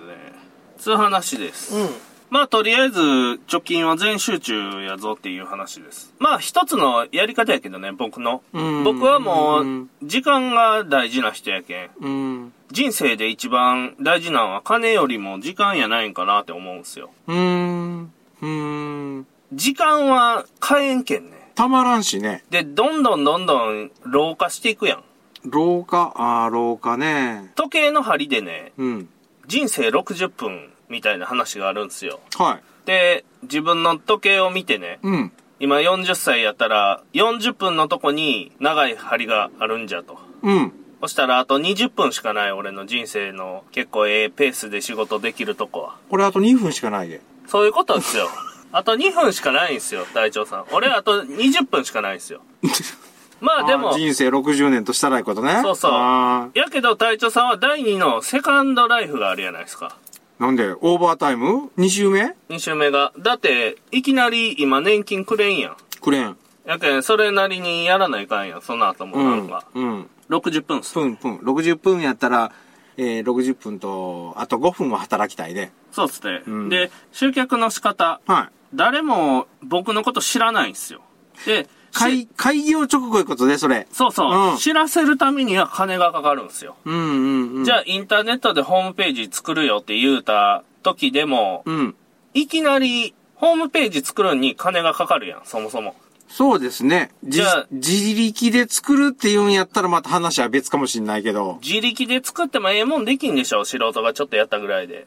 [0.78, 1.74] つう話です。
[1.74, 1.88] うん。
[2.30, 6.12] まあとりあえず、貯金は全集中やぞっていう話です。
[6.18, 8.42] まあ一つのやり方やけどね、僕の。
[8.52, 11.90] うん僕はもう時間が大事な人やけん。
[12.00, 12.52] うん。
[12.70, 17.10] 人生で一番大事なのは金よりも時間やないんかなって思うんすよ。
[17.26, 18.12] うーん。
[18.42, 19.26] うーん。
[19.52, 21.52] 時間は買えんけんね。
[21.54, 22.44] たまらんしね。
[22.50, 25.04] で、どんどんどんどん老化していくやん。
[25.44, 27.52] 廊下、ああ、廊下ね。
[27.54, 29.08] 時計の針でね、うん。
[29.46, 32.20] 人生60分みたいな話があるんですよ。
[32.36, 32.86] はい。
[32.86, 35.32] で、自分の時計を見てね、うん。
[35.60, 40.18] 今40歳やったら40分のとこに長い針があるんじゃと。
[40.42, 40.72] うん。
[41.00, 45.96] そしたらあと20分しかない俺の人生の結構ええペースで仕事できるとこは。
[46.08, 47.20] これあと2分しかないで。
[47.46, 48.28] そういうことですよ。
[48.72, 50.64] あと2分しかないんですよ、隊長さん。
[50.72, 52.40] 俺あと20分しかないんですよ。
[53.40, 55.60] まあでも人生60年としたらいことね。
[55.62, 59.96] そうそうあやけど隊長さんは第2のセカンドライフがあるやないですか。
[60.04, 63.12] ーなんで、オーバータイム ?2 週目？2週目が。
[63.18, 65.76] だって、いきなり今年金くれんやん。
[66.00, 66.36] くれん。
[66.64, 69.64] やけん、それなりにやらないかんやん、その後もうんなんか。。
[69.74, 70.06] うん。
[70.30, 70.94] 60分っす。
[70.94, 71.36] 分、分。
[71.38, 72.52] 60分やったら、
[72.96, 75.72] えー、60分と、あと5分は働きたいね。
[75.90, 76.42] そうっすね。
[76.46, 78.20] うんで、集客の仕方。
[78.26, 78.57] はい。
[78.74, 81.00] 誰も僕のこと知らないんすよ。
[81.46, 83.86] で、開、開業直後いうことね、それ。
[83.92, 86.76] そうそう、うん知らせるためには金がかかるんですよ。
[86.84, 87.64] うんうんうん。
[87.64, 91.94] じゃあ、インターネットでホームページ作るよって言うた時でも、うん。
[92.34, 95.94] いきなり、ホームページ作るのに金がかかるやん、そもそも。
[96.28, 97.10] そうですね。
[97.24, 101.58] じじゃあ自力で作るっていうんやったらまた話は別かもしんないけど。
[101.62, 105.06] 自力で作ってもええもんできんでしょ、素人がちょっとやったぐらいで。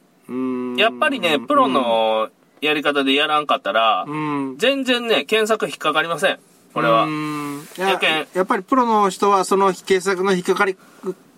[0.78, 2.30] やっぱりね、プロ、の
[2.62, 4.58] やり方でやらんかったらう、ん。
[4.58, 6.40] 全然ね、検索引っかかりません。
[6.74, 7.10] これはう。
[7.10, 8.00] んいや
[8.34, 10.78] やっぱりプロの人はその検索の引っかかり、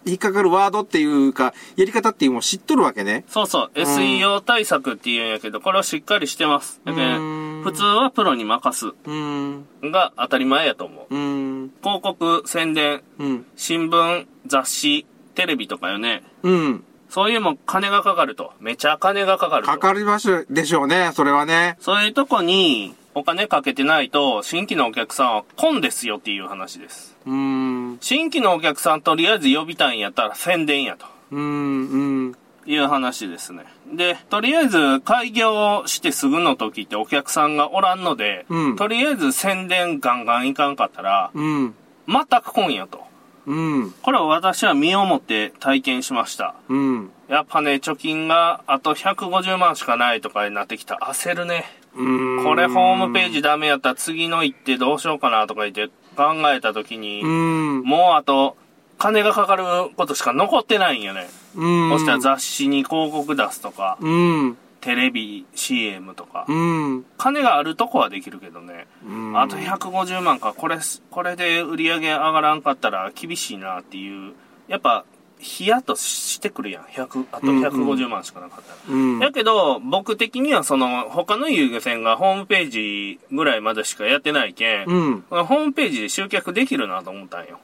[0.06, 3.24] 引っかかるワードっていうか、やり方っていうのを知っとるわけね。
[3.30, 6.82] そうそう、SEO 対策って言うんやけど、これはしっかりしてます。
[6.84, 9.66] 普通はプロに任すうん。
[9.82, 11.16] が当たり前やと思う。
[11.16, 11.72] うん。
[11.82, 13.46] 広告、宣伝、うん。
[13.56, 15.06] 新聞、雑誌、
[15.36, 16.24] テレビとかよね。
[16.44, 16.84] うん。
[17.14, 18.54] そういうもん金がかかると。
[18.60, 19.72] めちゃ金がかかると。
[19.72, 21.78] かかりますでしょうね、それはね。
[21.80, 27.16] そういうとこにお金かけてないと、新規のお客さんは来んですよっていう話です。
[27.28, 27.98] うーん。
[28.02, 31.06] 新規のお客さんとりあえず呼びたいんやったら宣伝やと。
[31.30, 32.36] うん、うん。
[32.66, 33.66] いう話ですね。
[33.94, 41.76] で、とりあえず開業してすぐの時ってお客さんがおらんので、うんとりあえず宣伝ガンガンいかんかったら、うん。
[42.08, 43.13] 全く来んやと。
[43.46, 43.92] うん。
[44.02, 46.56] これは私は身をもって体験しました。
[46.70, 47.12] うん。
[47.28, 51.00] やっぱね、貯金があと150万しかないとかになってきた。
[51.02, 51.66] 焦るね。
[51.96, 52.44] うん。
[52.44, 57.82] これホームページダメやったら次の一手どうしようかなとか言って考えた時に、うん。
[57.82, 58.56] もうあと
[58.98, 59.64] 金がかかる
[59.96, 61.28] ことしか残ってないんよね。
[61.56, 61.90] うん。
[61.92, 64.58] そしたら雑誌に広告出すとか、うん。
[64.84, 67.06] テレビ CM とか、うん。
[67.18, 68.86] 金があるとこはできるけどね。
[69.08, 70.78] うんあと150万か、これ、
[71.10, 74.34] これで売り上げ上がらんかったら厳しいなっていう、
[74.68, 75.06] やっぱ、
[75.40, 76.84] ヒヤッとしてくるやん。
[76.84, 78.78] 100、あと150万しかなかったら。
[78.90, 79.20] うん。
[79.20, 85.22] やけど、僕的にはその、他の遊漁船がホームページぐらいまでしかやってないけん、うん。
[85.30, 87.60] ホームページで集客できるなと思ったんよ。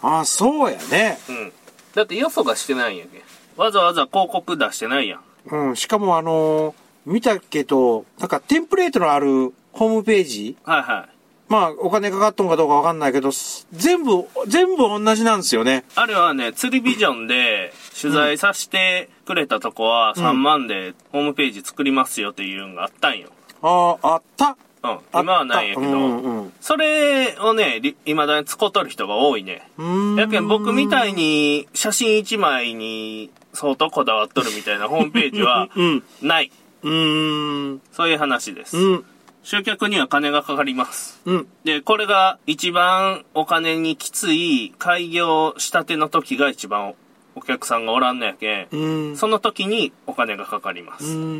[0.00, 1.18] あ、そうやね。
[1.28, 1.52] うん。
[1.94, 3.22] だってよそがしてないんやけん。
[3.58, 5.20] わざわざ広告出してないやん。
[5.50, 5.76] うん。
[5.76, 6.74] しかもあのー
[7.06, 11.08] 見たけど、なんかテンプレートのあるホームページはいはい。
[11.48, 15.84] まあ、お金かかっとんかどうかわかんないけど、す全部、全部同じなんですよね。
[15.94, 23.28] あれはね、釣りビジョンで取材させてくれたとこは3万でホームページ作りますよっていうのがあったんよ。
[23.62, 24.56] ああ、あった？
[24.82, 24.98] うん。
[25.20, 26.52] 今はないんやけど、うんうん。
[26.60, 29.62] それをね、り未だに使うとる人が多いね。
[29.78, 36.02] うーんやけん僕みたいに写真1枚に相当こだわっとるみたいなホームページは うん。
[36.22, 36.52] ない。
[36.82, 37.80] うーん。
[37.92, 38.76] そういう話です。
[38.76, 39.04] うん。
[39.42, 41.20] 集客には金がかかります。
[41.24, 41.46] うん。
[41.64, 46.94] で、これが一番お金にきつい開業したての時が一番
[47.36, 49.16] お客さんがおらんのやけん、うん。
[49.16, 51.06] その時にお金がかかります。
[51.06, 51.12] うん。
[51.14, 51.22] うん。
[51.22, 51.32] う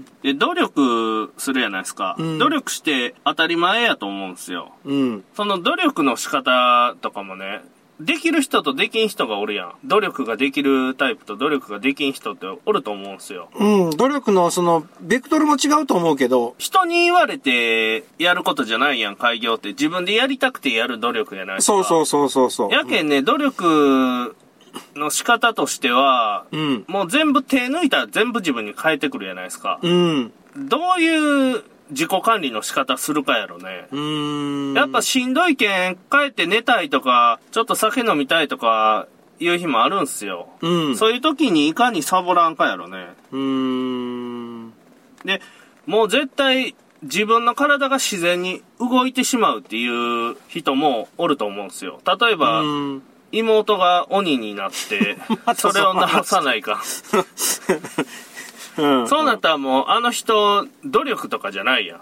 [0.00, 0.04] ん。
[0.22, 2.16] で、努力するやないですか。
[2.18, 4.72] うん努力して当たり前やと思うんですよ。
[4.84, 5.24] うん。
[5.34, 7.62] その努力の仕方とかもね、
[8.00, 9.74] できる人とできん人がおるやん。
[9.84, 13.50] 努力ができるタイプと努力ができん人っておると思うんですよ。
[13.54, 13.90] うん。
[13.90, 19.68] 努力のその、ベクトルも違うと思うけど、人に言われてやることじゃないやん、開業って。
[19.68, 21.72] 自分でやりたくてやる努力やないですか。
[21.72, 22.70] そうそうそうそうそう。
[22.72, 24.34] やけんね、努力
[24.96, 26.84] の仕方としては、うん。
[26.88, 29.78] もう全部手抜いたら全部自分に変えてくるやないですか。
[29.82, 30.32] うん。
[30.56, 33.88] どういう自己管理の仕方するかやろね。
[33.90, 34.74] うーん。
[34.74, 39.06] やっぱしんどいけん、帰って寝たいとか、ちょっと酒飲みたいとか、
[39.40, 40.48] いう日もあるんすよ。
[40.60, 40.96] うん。
[40.96, 43.08] そういう時にいかにサボらんかやろね。
[43.32, 44.72] うーん。
[45.24, 45.40] で、
[45.86, 52.00] もう絶対自分の体が自然に動いてしまうっていう人もおると思うんですよ。
[52.06, 53.02] 例えば、うん。
[53.32, 55.16] 妹が鬼になって
[55.58, 56.82] それを直さないか。
[58.78, 59.08] うん。
[59.08, 62.00] そうなったらもう、あの人、努力とかじゃないや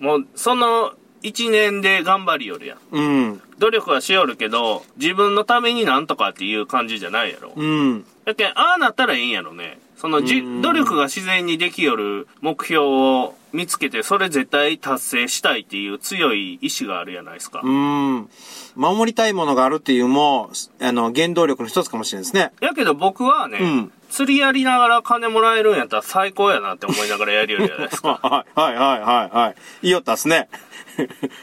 [0.00, 0.04] ん。
[0.04, 2.78] もう、その一年で頑張りよるやん。
[2.90, 3.42] うん。
[3.58, 7.52] 努力はしよるけど、自分のためになんとかっていう感じじゃないやろ。
[7.56, 8.04] うん。
[8.24, 9.78] だけん、ああなったらいいんやろね。
[9.96, 17.62] そのじうん、努力が自然にできよる目標を見つけて、それ絶対達成したいっていう強い意志があるやないですか。
[17.64, 18.28] うん。
[18.74, 20.50] 守りたいものがあるっていうのも、
[20.80, 22.52] あの、原動力の一つかもしれないですね。
[22.60, 28.18] やけど僕はね、うん釣りやりながら金もらえるんやったら最高やなって思いながらやるよりじゃないですか。
[28.24, 29.54] はい、はい、はい、はい、はい。
[29.82, 30.48] いいよったっすね。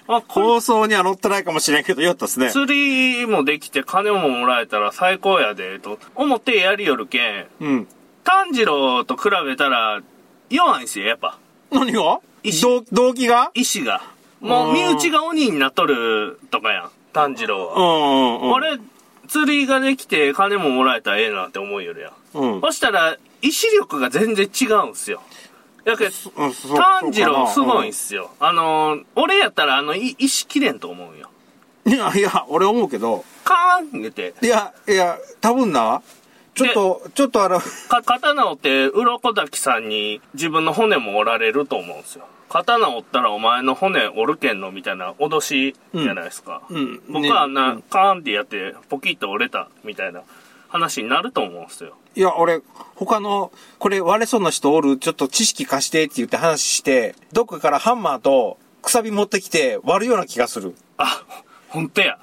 [0.07, 2.49] あ、これ放送には載ってないかもしれんけど、よったっすね。
[2.49, 7.87] 釣りもできて金ももらえたら最高やで、と思ってやりよるけん、うん。
[8.23, 10.01] 炭治郎と比べたら
[10.49, 11.37] 弱いんすよ、やっぱ。
[11.69, 12.21] 何が？
[12.91, 13.51] 動機が？
[13.53, 14.01] 意志が。
[14.41, 17.75] もう身内が鬼になっとるとかやん、炭治郎は。
[17.75, 18.51] うん、うん、うん。
[18.53, 18.79] 俺、
[19.27, 22.11] 釣りができて金ももらえたらええなって思うよりや。
[22.33, 22.61] うん。
[22.61, 25.21] そしたら、意志力が全然違うんすよ。
[25.85, 28.31] やけ、うんそう炭治郎すごいんすよ。
[28.39, 31.29] あのー、俺やったらあの、い石切れんと思うんよ。
[31.85, 36.01] いや、いや、俺思うけど、カーン言って、いや、いや、多分な、
[36.55, 42.25] ちょっと、ちょっとあの、か、刀折って、鱗滝さんに自分の骨も折られると思うんですよ。
[42.53, 46.61] 刀折ったらお前の骨折るけんのみたいな脅しじゃないですか。
[46.69, 47.01] うん。
[47.09, 47.83] 僕はあんな、ね。
[47.89, 50.21] カーンってやって、ポキッと折れたみたいな
[50.67, 51.95] 話になると思うんですよ。
[52.15, 52.61] いや、俺、
[52.95, 60.75] 他の、これ割れそうな人おる、ちょっと知識貸してって言って話して、どっかからハンマーと、くさび持ってきて割るような気がする。
[60.97, 61.23] あ、
[61.69, 62.19] ほんとや。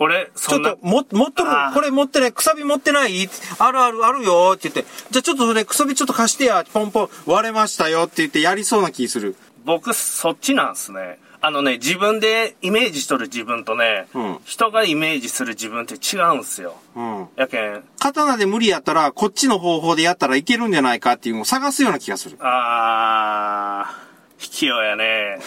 [0.00, 1.50] 俺、ちょっと、、も、持っとる。
[1.74, 2.32] これ持ってない。
[2.32, 3.28] くさび持ってない？
[3.58, 9.34] あるあるあるよって言って、じゃあちょっとそれくさびちょっと貸してや、ポンポン割れましたよって言ってやりそうな気する。
[9.68, 11.18] 僕、そっちなんすね。
[11.42, 16.74] あのね、自分でイメージしとる自分とね、うん人がイメージする自分って違うんすよ。
[16.96, 17.28] うん。
[17.36, 22.38] やけん、刀で無理やったら、こっちの方法でやったらいけるんじゃないかっていうのを探すような気がする。
[22.40, 25.38] あー、卑怯やね。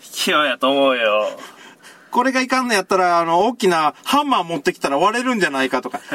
[0.00, 1.28] 卑怯やと思うよ。
[2.10, 6.00] これがいかんのやったら、あの、大きなハンマー持ってきたら割れるんじゃないかとか。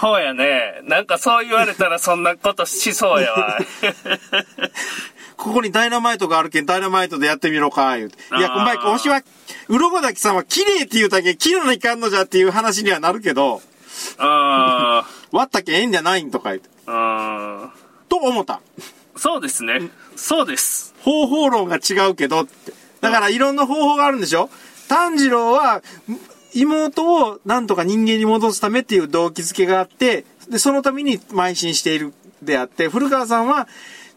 [0.00, 0.80] ほうやね。
[0.84, 3.58] なんかそう言われたらそんなことしそうやわ。
[5.36, 8.16] ここにダイナマイトがあるけん、ダイナマイトでやってみろか、言うて。
[8.36, 9.22] いや、お前、わしは、
[9.68, 13.60] 鱗滝さんは綺麗って言うたけん、切らないかんのじゃっていう話にはなるけど、
[14.18, 16.68] あ割ったけんええんじゃないんとか言って。
[16.86, 17.70] ー、うん。
[18.08, 18.60] と思った。
[19.16, 19.80] そうですね。
[20.16, 20.94] そうです。
[21.02, 22.72] 方法論が違うけどって。
[23.00, 24.48] だからいろんな方法があるんでしょ？
[24.88, 25.82] 炭治郎は、
[26.54, 33.68] 妹をなんとか人間に戻すためっていう動機づけがあって、で、そのために邁進しているであって、古川さんは、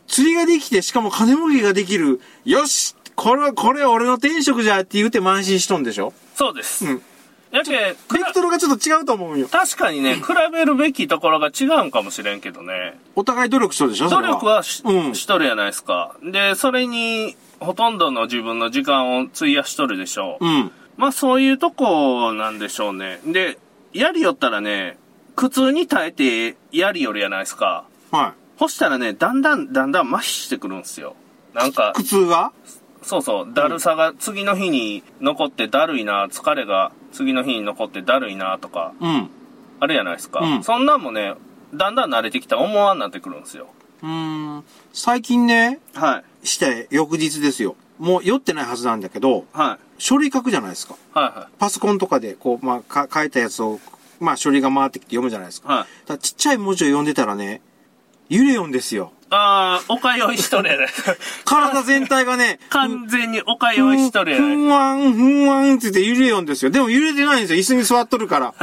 [0.08, 2.20] 釣りができて、しかも金儲けができる。
[2.46, 6.14] よしこれは、これは俺の転職じゃって言うて邁進しとんでしょ？
[6.36, 6.86] そうです。
[6.86, 7.02] うん。
[7.52, 9.48] やけ、ベクトルがちょっと違うと思うんよ。
[9.48, 13.00] 確かにね、比べるべきところが違うんかもしれんけどね。
[13.16, 15.16] お互い努力しとるでしょそ努れ力はし,、うん。
[15.16, 16.16] しとるやないですか。
[16.24, 20.46] で、それに、ほとんどの自分の時間を費やしとるでしょう。
[20.46, 20.72] うん。
[20.98, 23.20] まあそういうとこなんでしょうね。
[23.26, 23.58] で、
[23.94, 24.98] やりよったらね、
[25.36, 27.86] 苦痛に耐えてやりよるやないですか。
[28.12, 31.16] はそしたらね、だんだん、だんだん麻痺してくるんですよ。
[31.54, 32.52] なんかい。、苦痛が？
[33.02, 39.30] そうそう、だるさが次の日に残ってだるいな、疲れが次の日に残ってだるいなとか、うん。
[39.80, 40.40] あるやないですか。
[40.40, 41.34] うんそんなんもね、
[41.74, 43.68] だんだん慣れてきたら思わんなってくるんですよ。
[44.04, 44.64] うーん。
[44.94, 46.48] 最近ね、はい。
[46.48, 47.76] して翌日ですよ。
[48.00, 49.93] もう酔ってないはずなんだけど、はい。
[50.04, 50.98] 書類書くじゃないですか。
[51.14, 53.80] はいはパソコンとかで、こう、まあ、か書いたやつを、
[54.20, 55.74] まあ、書類が回ってきて読むじゃないですか。
[55.74, 55.78] い。
[55.78, 55.88] はい。
[56.10, 57.62] だちっちゃい文字を読んでたらね、
[58.28, 59.14] 揺れ読んですよ。
[59.30, 60.88] あー、おかよいしとるやない
[61.46, 66.72] 体全体がね、完全におかよいしとるやふないんわん、ふんわんって言って揺れ読んですよ。
[66.72, 67.60] でも揺れてないんですよ。
[67.60, 68.54] 椅子に座っとるから。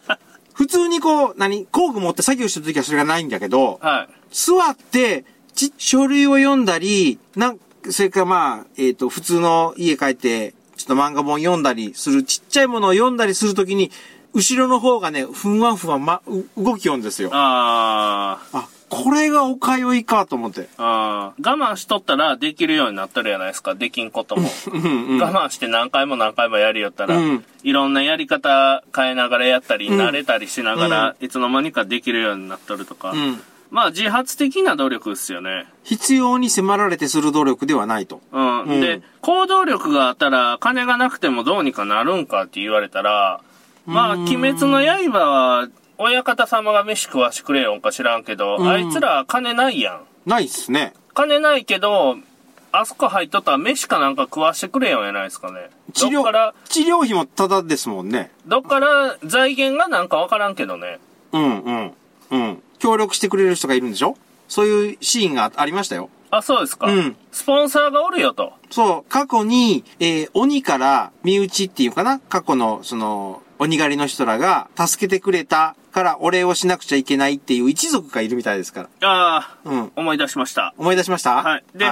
[0.54, 4.14] 普通にこう、何工具持って作業してる時はそれがないんだけど、はい。
[4.32, 13.90] 座って、ち、 書類を読んだり、なん、それからまあ、えっ、と、普通の家帰って、ちょっと漫画本読んだりする、ちっちゃいものを読んだりするときに、
[14.34, 17.30] 後ろの方がね、ふんわんふんわん、ま、う動き読んですよ。
[17.32, 18.58] あー。
[18.58, 20.68] あ、これがおかよいかと思って。
[20.76, 24.48] あー我慢しとったらできるようになっとるやないですか、できんことも。
[24.72, 25.20] うんうん。
[25.20, 33.10] 我慢して何回も何回もやりよったら、うんいろんなやり方変えながらやったり、うん慣れたりしながら、いつの間にかできるようになっとるとか。
[33.10, 33.42] うん。
[33.70, 35.66] まあ自発的な努力ですよね。
[35.84, 38.20] 必要に迫られてする努力ではないと。
[38.32, 38.62] うん。
[38.64, 43.40] うんで、行動力があったら、金がなくてもどうにかなるんかって言われたら、
[43.86, 50.00] まあ、うん鬼滅の刃は、親方様が飯食わしてくれよんか知らんけど、うんあいつら金ないやん。
[50.26, 50.92] ないっすね。
[51.14, 52.16] 金ないけど、
[52.72, 55.70] あそこ入っとったら飯かなんか食わしてくれよんやないですかね。
[55.94, 58.30] 治療から、、治療費もタダですもんね。
[58.46, 60.98] どっから財源がなんかわからんけどね。
[61.32, 61.92] うんうん。
[62.30, 62.62] うん。
[62.78, 64.16] 協力してくれる人がいるんでしょ？
[64.48, 66.08] そういうシーンがありましたよ。
[66.30, 66.86] あ、そうですか。
[66.86, 68.52] うんスポンサーがおるよと。
[68.70, 72.18] そう、過去に、えー鬼から身内っていうかな？
[72.18, 79.08] 過去の、その、鬼狩りの人らが助けてくれたからお礼をしなくちゃいけないっていう一族がいるみたいですから。
[79.08, 79.92] ああ、うん。
[79.96, 80.74] 思い出しました。
[80.76, 81.36] 思い出しました？
[81.42, 81.90] はいで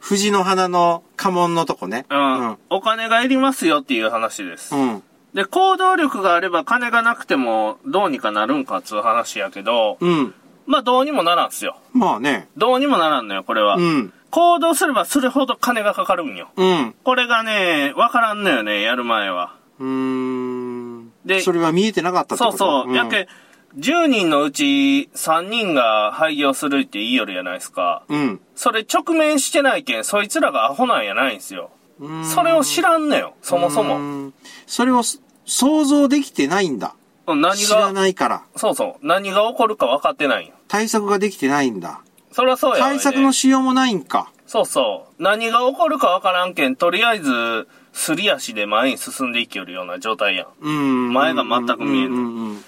[0.00, 2.06] 藤の花の家紋のとこね。
[2.08, 2.58] うん。
[2.70, 4.72] お金がいりますよっていう話です。
[4.74, 5.02] うん。
[5.36, 5.42] うん。
[5.42, 10.34] で、行動力があれば金がなくてもどうにかなるんかっつう話やけど、うん。
[10.66, 11.76] まあどうにもならんすよ。
[11.92, 12.48] まあね。
[12.56, 13.76] どうにもならんのよ、これは。
[13.76, 14.12] うん。
[14.30, 16.48] 行動すればするほど金がかかるんよ。
[16.56, 16.94] うん。
[17.04, 19.54] これがね、わからんのよね、やる前は。
[19.78, 21.12] うーん。
[21.24, 22.56] でそれは見えてなかったってこと？
[22.56, 22.92] そうそう。
[22.92, 23.28] んやけ、
[23.76, 28.04] 10人のうち3人が廃業するって言いよるやないですか。
[28.08, 28.40] うん。
[28.54, 31.70] それ直面してないけん、そいつらがアホなんやないんすよ。
[32.00, 34.32] うーんそれを知らんのよ、そもそうも。
[34.66, 36.94] それをす想像できてないんだ。
[37.26, 38.42] 何知らが、ないから。
[38.56, 40.52] そうそう、何が起こるか分かってない。
[40.68, 42.00] 対策ができてないんだ。
[42.32, 44.30] そりゃそうやね対策のしようもないんか。
[44.46, 45.22] そうそう。
[45.22, 50.46] 何が起こるかわからんけん、とりあえず、すり足で前に進んでいきよるような状態やん。
[50.60, 51.12] うん。
[51.12, 52.64] 前が全く見えんうんうんうん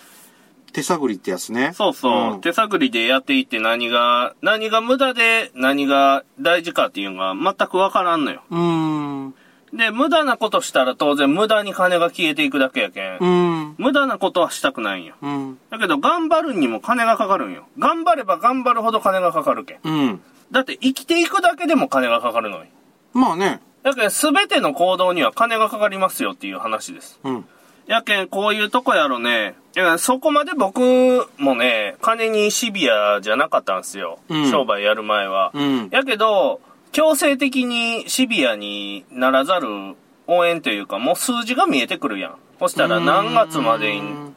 [0.73, 1.73] 手探りってやつね。
[1.75, 8.43] そうそう、うん手探りでやっていって何が、何が無駄で何が大事かっていうのが全くわからんのよ。
[8.51, 9.35] うん。
[9.73, 13.19] で、無駄なことしたら当然無駄に金が消えていくだけやけん。
[13.19, 13.75] うん。
[13.79, 15.15] 無駄なことはしたくないんよ。
[15.23, 15.59] うん。
[15.71, 17.67] だけど頑張るにも金がかかるんよ。
[17.79, 19.79] 頑張れば頑張るほど金がかかるけん。
[19.85, 20.21] うん。
[20.51, 22.65] だって生きていくだけでも金がかかるのよ。
[23.13, 23.61] まあね。
[23.83, 27.21] だけど全ての行動には金がかかりますよっていう話です。
[27.25, 27.45] うん。
[27.87, 29.55] やけん、こういうとこやろね。
[29.75, 30.81] いやそこまで僕
[31.39, 34.19] もね、金にシビアじゃなかったんですよ。
[34.29, 35.51] うん商売やる前は。
[35.55, 35.89] うん。
[35.91, 36.61] やけど、
[36.99, 39.69] 強制的にシビアにならざる
[40.27, 42.39] 応援というか、もう数字が見えてくるやん。
[42.59, 44.33] そしたら何月までに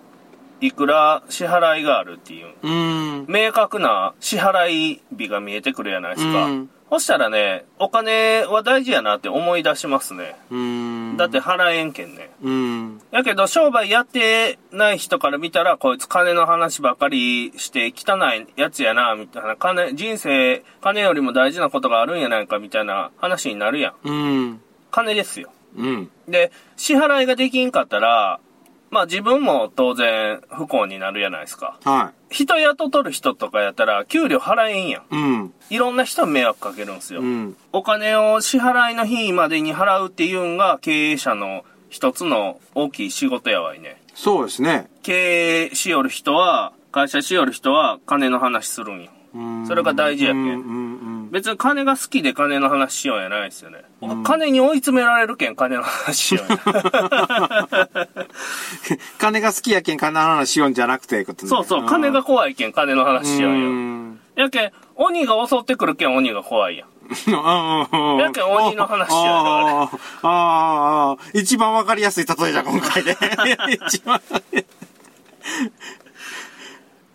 [0.59, 2.53] いくら支払いがあるっていう。
[2.61, 3.25] うん。
[3.27, 6.49] 明確な支払い日が見えてくるやないですか。
[6.91, 10.35] うんそしたらね、お金は大事やなって思い出しますね。
[10.49, 11.15] うん。
[11.15, 12.29] だって払えんけんね。
[12.43, 13.01] うん。
[13.11, 19.55] やけど商売やってない人から見たら、こいつ金の話ばっかりして汚いやつやな、みたいな。
[19.55, 24.09] 金、人生、金よりも大事なことがあるんやないか、みたいな話になるやん。
[24.09, 24.61] うん。
[24.91, 25.49] 金ですよ。
[25.77, 26.11] うん。
[26.27, 28.41] で、支払いができんかったら、
[28.91, 31.79] まあ自分も当然不幸になるやないですか。
[31.83, 35.15] は人雇っとる人とかやったら、給料払えんやん。
[35.15, 35.17] い。
[35.17, 35.53] うん。
[35.69, 37.21] いろんな人に迷惑かけるんですよ。
[37.21, 37.57] うん。
[37.71, 44.01] お金を支払いの日までに払うっていうんが経営者の一つの大きい仕事やわいね。
[44.13, 44.89] そうですね。
[45.03, 49.11] 経営しよる人は、会社しよる人は金の話するんよ。
[49.33, 51.20] うんそれが大事やけんうんうんうん。
[51.31, 53.85] 別に金が好きで金の話しようやないですよね。
[54.25, 56.59] 金に追い詰められるけん金の話しようや。
[59.17, 63.69] 金が好きやけん金の話しようんじゃなくて、ねそうそう、金が怖いけん金の話しよううよ。
[63.69, 64.19] ん。
[64.35, 66.89] やけん、鬼が襲ってくるけん鬼が怖いやん。
[67.29, 73.15] ややけん鬼の話やあーあー、一番わかりやすい例えじゃん、今回で。
[73.87, 74.21] 一番。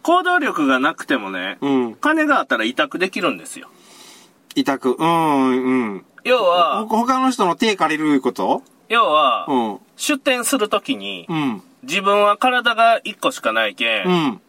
[0.02, 1.94] 行動力がなくてもね、うん。
[1.96, 3.68] 金があったら委託できるんですよ。
[4.56, 4.96] 委託。
[4.98, 6.06] うん、うん。
[6.24, 8.62] 要はほ、他の人の手借りること？
[8.88, 9.78] 要は、うん。
[9.96, 11.62] 出店するときにう、ん。
[11.82, 14.40] 自分は体が1個しかないけん、うん。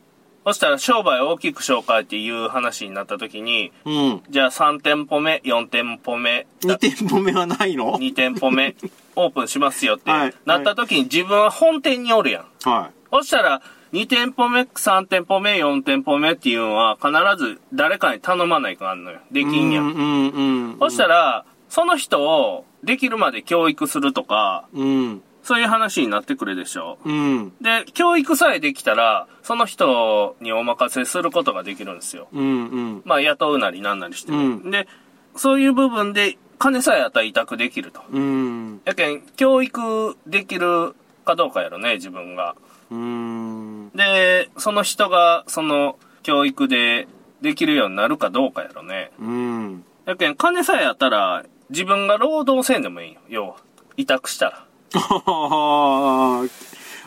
[0.46, 4.22] そしたら商売を大きく紹介っていう話になったときに、うん。
[4.30, 8.76] じゃあ3店舗目、4店舗目、2店舗目はないの？2店舗目、
[9.18, 12.70] オープンしますよってはいなった時に自分は本店におるやん。
[12.70, 13.62] はそしたら、
[13.94, 19.20] 2店舗目、3店舗目、4店舗目っていうのは必ず誰かに頼まないかんのよ。
[19.32, 19.46] でい。
[19.46, 19.82] きんや。
[19.82, 20.80] うんん、うん、うん。
[20.80, 25.22] そしたら、その人をできるまで教育するとか、うん。
[25.44, 26.98] そういう話になってくるでしょ。
[27.06, 27.54] うん。
[27.62, 32.28] で、教育さえできたら、その人にお任せすることができるんですよ。
[32.34, 33.02] うん、うん。
[33.06, 34.90] まあ、雇うなりなんなりしてね、うんで、
[35.38, 38.02] そういう部分で、金さえあったら委託できると。
[38.12, 38.82] うん。
[38.84, 42.56] やけん、教育できるかどうかやろね、自分が。
[42.90, 43.92] うん。
[43.94, 47.08] で、その人が、その、教育で
[47.42, 49.12] できるようになるかどうかやろね。
[49.20, 49.84] うん。
[50.06, 53.56] やけん、金さえあったら、自分が労働せんでもいいよ、要は。
[53.98, 54.66] 委託したら。
[54.94, 56.44] あ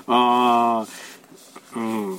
[0.06, 0.86] あ、
[1.76, 2.18] うん。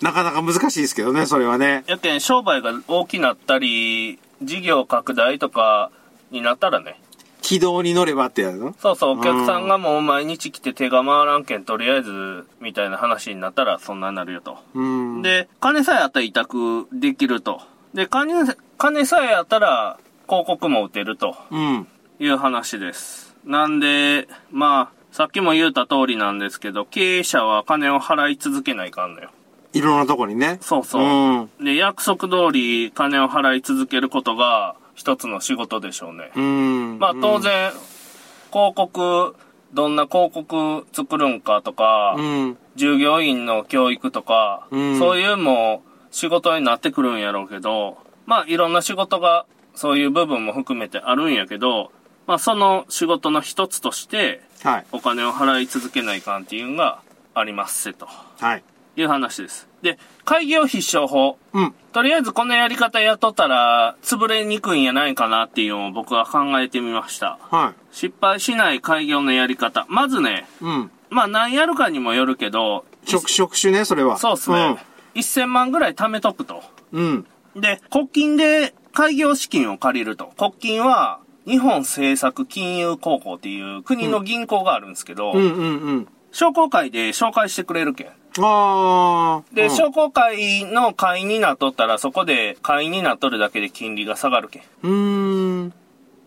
[0.00, 1.84] なかなか難しいですけどね、それはね。
[1.86, 5.90] やけん、商売が大きなったり、事業拡大とか
[6.30, 7.00] になったらね。
[7.48, 8.74] 軌道に乗ればってやつの？
[8.78, 14.58] そうそう、お客さんがもう毎日来て手が回らんけん、とりあえず、みたいな話になったら、そんなになるよと。
[14.74, 17.62] うん。、で、金さえあったら委託できると。
[17.94, 18.34] で、金、
[18.76, 21.86] 金さえあったら、広告も打てるとうん。
[22.18, 23.34] いう話です。
[23.46, 29.30] なんで、まあ、さっきも言った通りなんですけど、経営者は金を払い続けないかんのよ。
[29.72, 30.58] いろんなとこにね。
[30.60, 31.02] そうそう。
[31.02, 31.64] うん。
[31.64, 36.32] で、約束通り金を払い続けることが一つの仕事でしょうね。
[36.34, 36.98] うん。
[36.98, 37.70] まあ当然、
[38.52, 39.36] 広告、
[39.72, 42.58] どんな広告作るんかとか、うん。
[42.74, 49.46] 従業員の教育とか、うんそういうも仕事になってくるんやろうけど、まあいろんな仕事が
[49.76, 51.92] そういう部分も含めてあるんやけど、
[52.26, 54.86] まあその仕事の一つとしてはい。
[54.90, 57.00] お金を払い続けないかんっていうのが
[57.34, 58.06] ありますせと
[58.40, 58.64] はい。
[58.96, 59.67] いう話です。
[59.82, 61.38] で、開業必勝法。
[61.52, 61.74] うん。
[61.92, 67.38] とりあえずこのやり方やっとったら潰れにくいんやないかなっていうのを僕は考えてみました。
[67.50, 69.86] は失敗しない開業のやり方。
[69.88, 70.64] まずね、い。
[70.64, 70.90] うん。
[71.10, 74.18] まあ何やるかにもよるけど、職、職種ね、それは。
[74.18, 74.76] そうっすね。
[75.14, 76.62] 1000万ぐらい貯めとくと。
[76.92, 77.26] うん。
[77.54, 77.60] うん。
[77.60, 80.32] で、国金で開業資金を借りると。
[80.36, 86.08] 国金は、日本政策金融高校っていう国の銀行があるんですけど、うんうんうん。
[86.30, 88.08] 商工会で紹介してくれるけん。
[88.40, 89.54] ああ。
[89.54, 94.62] で、うん商工会の会員になっとったら、そこで会員になっとるだけで金利が下がるけん。
[94.82, 95.72] うーん。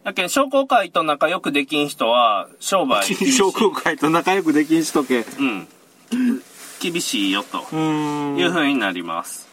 [0.04, 3.04] やけん、商工会と仲良くできん人は、商売。
[3.06, 5.20] 商工会と仲良くできんしとけ。
[5.20, 5.68] ううん。
[6.82, 7.60] 厳しいよ、と。
[7.76, 9.48] いう風になります。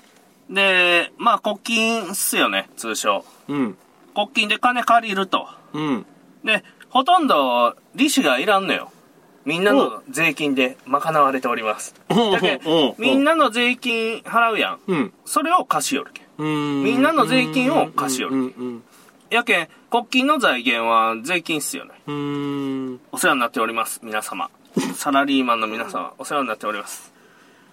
[0.49, 3.25] で、まあ、国金っすよね、通称。
[3.49, 3.77] うん。
[4.15, 5.47] 国金で金借りると。
[5.75, 6.07] うん。
[6.43, 8.91] で、ほとんど利子がいらんのよ。
[9.49, 11.95] みんなの税金で賄われております。
[12.99, 14.81] みんなの税金払うやん。
[14.87, 15.13] うん。
[15.25, 16.27] それを貸しよるけん。
[16.37, 16.45] う
[16.81, 16.85] ん。
[16.85, 18.83] みんなの税金を貸しよるうんうん
[19.31, 21.93] やけん、国金の財源は税金っすよね。
[23.11, 24.51] お世話になっております、皆様。
[24.95, 27.15] サラリーマンの皆様、お世話になっております。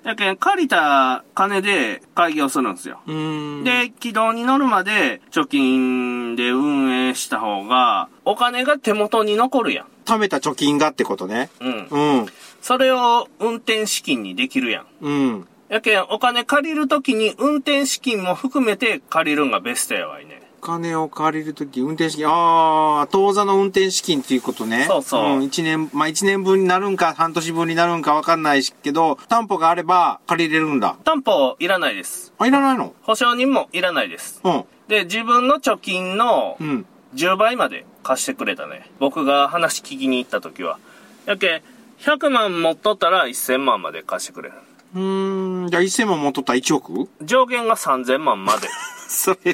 [0.06, 3.00] やけん、借りた金で開業するんですよ。
[3.08, 3.64] うん。
[3.64, 9.88] で、軌道に乗るまで貯金で運営した方が、お金が手元に残るやん。
[10.06, 11.50] 貯めた貯金がってことね。
[11.60, 11.88] うん。
[11.90, 12.26] うん。
[12.62, 14.86] それを運転資金にできるやん。
[15.02, 15.48] うん。
[15.70, 20.45] やけん、お金借りるときに運転資金も含めて借りるんがベストやわいね。
[20.66, 24.86] お金を借りるとき、運転資金、ああ、当座の運転資金っていうことね。
[24.90, 30.98] そうそうん一年、まあ一年分になるんか、半年分になるんかわかんないしけど、担保があれば借りれるんだ。
[31.04, 32.34] 担保いらないです。
[32.40, 32.96] あ、いらないの？
[33.04, 34.42] 保証人もいらないです。
[34.44, 34.64] うん。
[34.88, 36.86] で、自分の貯金のうん。
[37.14, 38.90] 10倍まで貸してくれたね。
[39.00, 40.80] 僕が話聞きに行った時は。
[41.28, 41.62] やけん、
[42.00, 44.56] 100万持っとったら1000万まで貸してくれる。
[44.96, 45.70] うーん。
[45.70, 47.10] じゃあ1000万持っとったら1億？
[47.22, 48.68] 上限が3000万まで。
[49.08, 49.52] それ、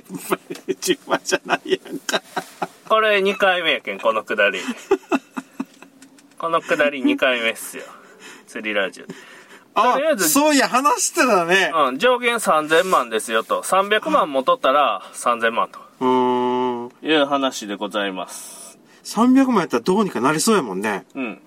[0.68, 2.22] 10万じゃないやんか。
[2.88, 4.60] これ2回目やけん、このくだり。
[6.38, 7.84] このくだり2回目っすよ。
[8.48, 9.06] 釣りラジオ。
[9.74, 11.72] あとりあえ、ずそういや、話してたね。
[11.74, 13.62] うん、上限3000万ですよと。
[13.62, 16.92] 300万も取ったら3000万とうーん。
[17.02, 18.78] いう話でございます。
[19.04, 21.06] 300万やったらどうにかなりそうやもんね。
[21.16, 21.42] うん。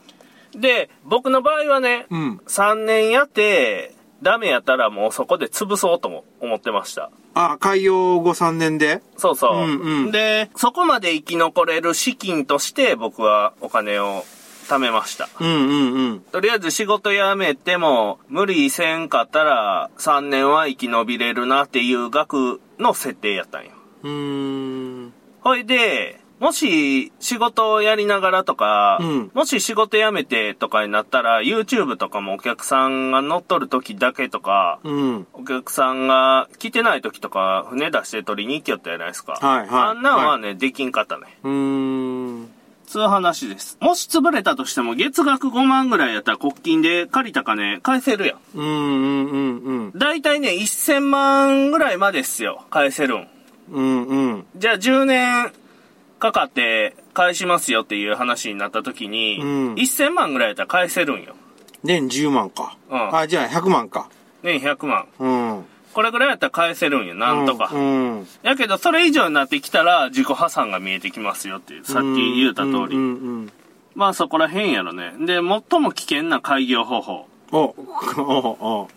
[0.57, 2.41] で、僕の場合はね、うん。
[2.47, 7.11] 3年やって、ダメやったらもうそこで潰そうとも思ってました。
[7.35, 9.03] あ、開業後3年で？
[9.19, 9.57] そうそう。
[9.57, 14.25] うんうんで、そこまで生き残れる資金として僕はお金を
[14.69, 15.29] 貯めました。
[15.41, 16.21] うんうんうん。
[16.21, 23.73] とりあえず仕事辞めても無理せんかったら3年は生き延びれるなっていう額の設定やったんよ。
[24.05, 25.13] うーん。
[25.43, 35.27] ほいで、もし仕事をやりながらとか、うんもし仕事辞めてとかになったら YouTube とかもお客さんが乗っとる時だけとか、うん。
[35.33, 39.33] お客さんが来てない時とか船出して取りに行きよったじゃないですか。
[39.41, 41.39] はいはいあんなんはね、できんかったね。
[41.43, 42.51] うーん。
[42.87, 43.79] そういう話です。
[43.81, 48.39] もし潰れたとしても月額5万ぐらいやったら国金で借りた金返せるやん。
[48.55, 49.93] うんうんうんうん。
[49.99, 52.65] だいたいね、1000万ぐらいまでっすよ。
[52.71, 53.29] 返せるん。
[53.73, 54.47] うんうん。
[54.57, 55.53] じゃあ10年
[56.25, 61.35] かかって返しますよっていう話になった時に、うん1000万ぐらいやったら返せるんよ。
[61.83, 62.79] 年10万か。
[62.89, 64.09] うんあ、じゃあ100万か。
[64.43, 65.07] 年100万。
[65.19, 65.65] うん。
[65.93, 67.15] これぐらいやったら返せるんよ。
[67.15, 67.69] なんとか。
[67.75, 67.81] うん。
[67.81, 72.75] うんやけど、それ以上になってきたら自己破産が見えてきますよっていう、さっき言うた通り。
[72.75, 72.97] うんう
[73.43, 73.53] ん
[73.95, 75.13] まあそこら辺やろね。
[75.21, 77.29] で、最も危険な開業方法。
[77.53, 77.59] うん。
[77.59, 77.75] お、
[78.19, 78.89] お、お。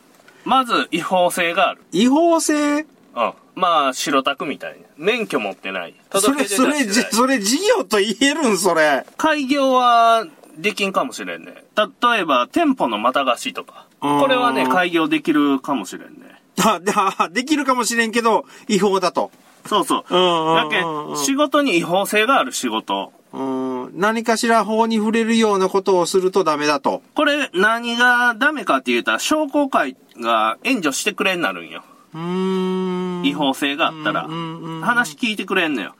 [0.43, 1.81] まず、違法性がある。
[1.91, 2.85] 違法性？
[3.17, 3.33] うん。
[3.55, 4.85] まあ、白タクみたいな。
[4.97, 5.95] 免許持ってない。
[6.13, 9.05] それ、それ、それ事業と言えるんそれ。
[9.17, 11.63] 開業はできんかもしれんね。
[11.75, 13.87] 例えば、店舗のまた貸しとか。
[14.01, 16.39] うんこれはね、開業できるかもしれんね。
[16.63, 19.31] あ、できるかもしれんけど、違法だと。
[19.65, 20.13] そうそう。
[20.55, 20.83] だけ
[21.17, 23.11] 仕事に違法性がある仕事。
[23.33, 23.99] うん。
[23.99, 27.01] 何かしら法に触れるようなことをするとダメだと。
[27.15, 31.83] これ、何がダメかって言うたら、商工会が援助してくれになるんよ。
[32.13, 33.06] うーん。
[33.23, 34.23] 違法性があったら。
[34.23, 35.95] 話聞いてくれんのよ。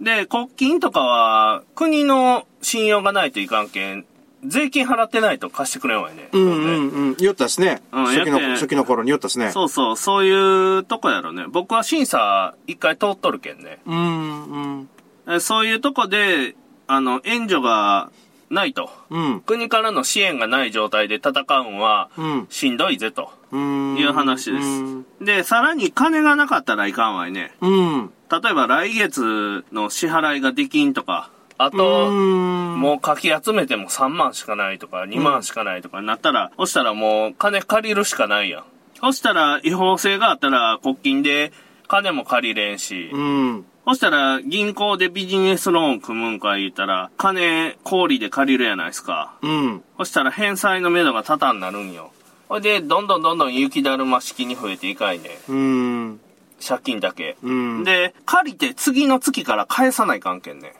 [0.00, 4.04] で、国金とかは、国の信用がないといかんけん、
[4.46, 6.28] 税金払ってないと貸してくれんわよね。
[6.32, 7.16] うんうんうん。
[7.18, 7.82] 酔ったっすね。
[7.92, 9.50] うん初期の、初期の頃に酔ったっすね。
[9.50, 11.46] そうそう、そういうとこやろね。
[11.48, 13.78] 僕は審査一回通っとるけんね。
[13.86, 14.88] うんうん。
[15.36, 16.54] えそういうとこで、
[16.86, 18.10] あの、援助が
[18.54, 18.90] ないと。
[19.10, 19.40] うん。
[19.40, 22.46] 国からの支援がない状態で戦うんは、うん。
[22.48, 23.96] しんどいぜとうん。
[23.98, 24.66] いう話です。
[24.66, 25.06] うん。
[25.20, 27.54] で、さらに金がなかったらいかんわいね。
[27.60, 28.12] うん。
[28.30, 32.80] 例えば来月の支払いができんとか、あうと、ん。
[32.80, 38.64] もうかき集めても3万しかないとか、2万しかないとかになったら、そしたらもう金借りるしかないやん。
[39.00, 41.52] そしたら違法性があったら国金で
[41.88, 43.66] 金も借りれんし、うん。
[43.86, 49.34] そしたら銀行でビジネスローン組むんか言ったら、金氷で借りるやないですか。
[49.42, 49.82] うん。
[49.98, 52.12] そしたら返済の目処が立たんなるんよ。
[52.48, 55.38] ほいで、どんどんどんどん雪だるま式に増えていかいね。
[55.48, 56.20] うん。
[56.66, 57.36] 借金だけ。
[57.42, 57.84] うん。
[57.84, 60.74] で、借りて次の月から返さないかんけんね。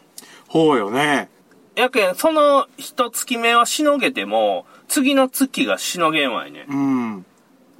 [0.48, 1.28] ほうよね。
[1.74, 6.64] やけん、その一月目はしのげても、次の月がしのげんわいね。
[6.68, 7.26] うん。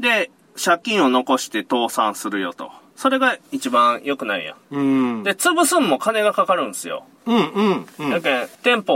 [0.00, 0.30] で、
[0.62, 2.72] 借金を残して倒産するよと。
[2.96, 4.56] それが一番良くないやん。
[4.70, 4.82] う
[5.20, 5.22] ん。
[5.24, 7.04] で、潰すんも金がかかるんですよ。
[7.26, 8.10] うん、うん、うん。
[8.10, 8.94] やけん、店舗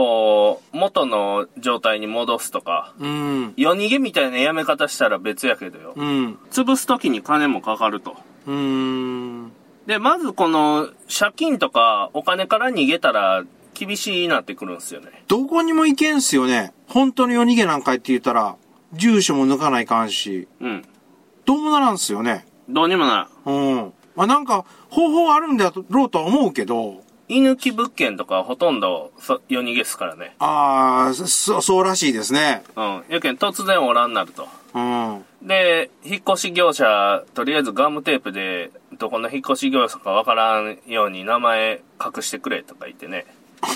[0.49, 3.55] を元の状態に戻すとか、うん。
[3.57, 5.95] 夜逃げみたいなやめ方したら別やけどよ。
[5.97, 6.39] うん。
[6.51, 8.17] 潰す時に金もかかると。
[8.47, 9.53] うん。
[9.87, 13.45] で、まずこの借金とかお金から逃げたら
[13.75, 15.25] 厳しいなってくるんですよね。
[15.29, 16.73] どこにも行けんすよね。
[16.89, 18.57] 本当に夜逃げなんかいって言ったら、
[18.93, 20.85] 住所も抜かないかんし、うん。
[21.45, 22.48] どうもならんすよね。
[22.69, 23.93] どうにもなうん。
[24.15, 27.39] まあなんか、方法あるんだろうとは思うけど、い。
[27.39, 30.35] 居抜き物件とかほとんどそ夜逃げっすからね。
[30.39, 32.63] ああ、そ、そうらしいですね。
[32.75, 33.05] うん。
[33.09, 34.49] やけん突然おらんなると。
[34.75, 35.25] うん。
[35.43, 43.27] で、引っ越し業者、とりあえずガムテープで、どこの引っ越し業者かわからんように名前隠してくれとか言ってね。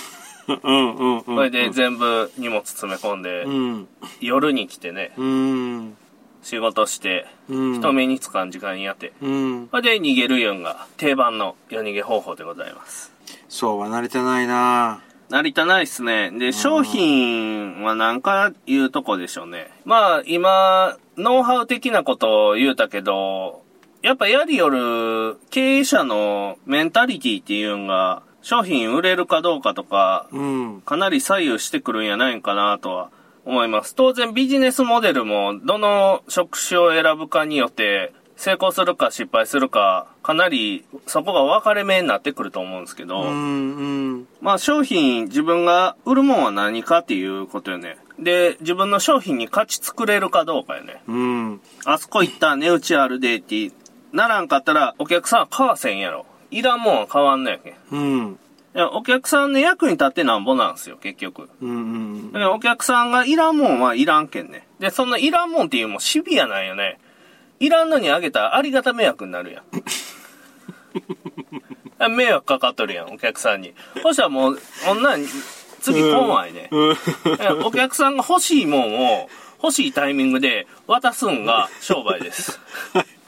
[0.49, 1.25] うん、うん、うん。
[1.25, 3.89] それで全部荷物詰め込んで、うん。
[4.21, 5.97] 夜に来てね、うん。
[6.43, 7.81] 仕事して、うん。
[7.81, 9.69] 人目につかん時間にやって、うん。
[9.71, 13.13] それで逃げるいうんが定番の夜逃げ方法でございます。
[13.49, 16.31] そうは慣れてないな成田ないっすね。
[16.31, 19.71] で、商品は何かいうとこでしょうね。
[19.87, 23.63] まあ、今、ノウハウ的なことを言うたけど、
[24.03, 30.83] やっぱやりよる経営者のメンタリティっていうんが、商品売れるかどうかとか、うん。
[30.83, 33.09] かなり左右してくるんやないんかなとは
[33.45, 33.95] 思います。
[33.95, 44.29] 当然ビジネスモデルもどの職種を選ぶかによって成功するか失敗するか、かなりそこが分かれ目になってくると思うんですけど、うん、うん。
[44.41, 47.99] まあ商品自分が売るもんは何かっていうことよね。
[48.19, 51.03] で、自分の商品に価値作れるかどうかよね。
[51.07, 51.61] うん。
[51.85, 53.71] あそこ行ったら値打ちあるでって
[54.13, 56.27] ならんかったらお客さんは買わせんやろ。
[56.51, 57.73] いらんもんは買わんのやけん。
[57.73, 58.39] いうん。
[58.75, 61.49] やお客さんの役に立ってなんぼなんすよ、結局。
[61.61, 61.71] うん。
[61.71, 64.67] うんだからお客さんがいらんもんはいらんけんね。
[64.79, 66.99] で、そのいらんもんっていうのもシビアなんよね。
[67.61, 69.65] いらんのにあげたらありがた迷惑になるやん。
[72.17, 73.75] 迷惑かかっとるやん、お客さんに。
[74.03, 74.59] そしたらもう、
[74.89, 75.29] 女に、
[75.81, 76.69] 次来んわいね。
[77.65, 79.29] お客さんが欲しいもんを、
[79.63, 82.59] 欲しいタイミングで渡すんが商売です。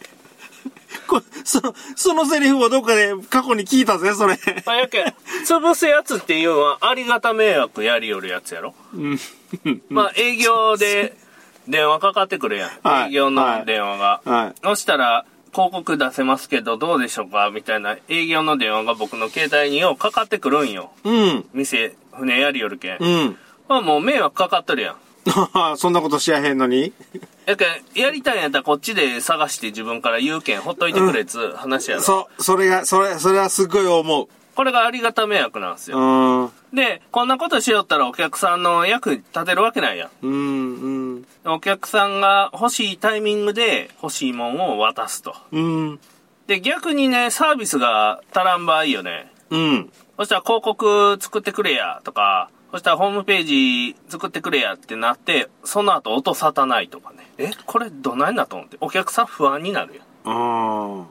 [1.07, 4.39] こその、そのセリフをどっかで過去に聞いたぜ、それ。
[4.65, 5.15] まあ、やけん、
[5.47, 8.75] 潰すやつっていうのはありがた迷惑やりよるやつやろ？
[8.95, 9.19] うん。
[9.89, 11.17] まあ営業で
[11.69, 12.71] 電話かかってくるやん。
[12.83, 14.21] はい営業の電話が。
[14.25, 14.55] はい。
[14.63, 17.51] そしたら、広告出せますけどどうでしょうか？
[17.51, 20.91] みたいな営業の電話が僕の携帯にようかかってくるんよ。
[21.05, 21.45] うん。
[21.53, 22.97] 店、船やりよるけん。
[22.99, 23.39] うん。
[23.69, 24.97] まあもう迷惑かかっとるやん。
[25.79, 26.93] そんなことしやへんのに
[27.47, 32.03] やけん、やりたいんやったらこっちで探して自分から言うけん、ほっといてくれっつう話やろ。
[32.03, 35.97] そう、それが、それ、それはすっごい思これがありがた迷惑なんですう。
[35.97, 36.45] うよ。
[36.47, 36.53] ん。
[36.73, 40.11] で、こんなことしよったらお客さんの役に立てるわけないやん。
[40.23, 41.27] うん、うん。
[41.45, 45.35] お客さんが欲しいタイミングで欲しいもんを渡すと。
[45.53, 46.01] うん。
[46.47, 49.31] で、逆にね、サービスが足らん場合よね。
[49.51, 49.93] うん。
[50.17, 57.24] そしたら広告作ってくれやとか、そしたらホームページ作ってくれやってなって、その後音沙汰ないとかね。
[57.39, 58.77] え、これどないなと思って。
[58.81, 60.05] お客さん不安になるやん。
[60.25, 61.07] ああ。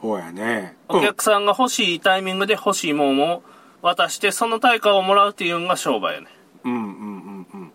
[0.00, 0.76] ほうやね。
[0.88, 3.42] お客さんが欲しいタイミングで欲しいもんを
[3.82, 6.28] 渡して、その対価をもらうっていうのが商売よね。
[6.64, 7.72] うん、うん、うん、うん。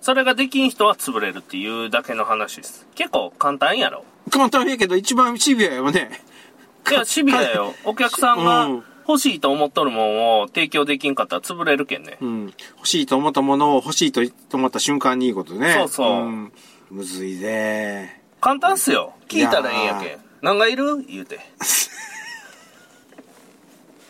[0.00, 2.86] それができん人は潰れるっていうだけの話です。
[2.94, 4.04] 結構簡単やろ。
[4.30, 6.10] 簡単やけど一番シビアよね。
[6.90, 7.74] いや、シビアよ。
[7.84, 12.18] お客さんがうん欲しいと思っとるもんを提供できんかったら潰れるけんね。
[12.20, 12.54] うん。
[12.76, 14.22] 欲しいと思ったものを欲しいと
[14.52, 15.74] 思った瞬間にいいことね。
[15.74, 16.52] そうそうん
[16.90, 18.20] むずいぜ。
[18.40, 19.14] 簡単っすよ。
[19.28, 20.18] 聞いたらええんやいやけん。
[20.42, 21.04] 何がいる？
[21.06, 21.38] 言うて。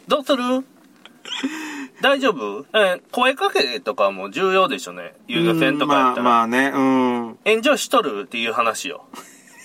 [0.08, 0.64] どうする？
[2.00, 2.64] 大丈夫？
[2.72, 5.12] え、声かけとかも重要でしょね。
[5.28, 6.20] 遊漁船とかやったら。
[6.20, 7.38] うんまあ、まあね、うん。
[7.44, 8.22] エンジョイしとる？
[8.22, 9.04] っていう話よ。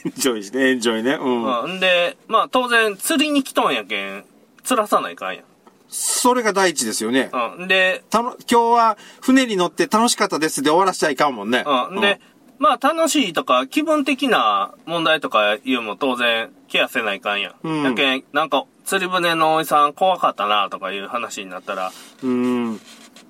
[0.06, 1.14] エンジョイして、エンジョイね。
[1.14, 1.64] うん。
[1.64, 1.78] うん。
[1.78, 4.26] んで、まあ当然釣りに来とんやけん、
[4.64, 5.46] 釣らさないかんやん。
[5.88, 7.32] それが第一ですよね。
[7.58, 7.68] うん。
[7.70, 11.64] で、たの、今日は船に乗って楽しかったですで終わらしちゃいかんもんね。
[11.66, 12.02] うん。
[12.02, 12.20] で、
[12.60, 17.54] まあ楽しいとか気分的な問題とかいうのも当然ケアせないかんやん。
[17.64, 21.92] うんやけん、なんか釣り船のおじさん怖かったなとかいう話になったら、
[22.24, 22.74] うん。
[22.76, 22.80] ね。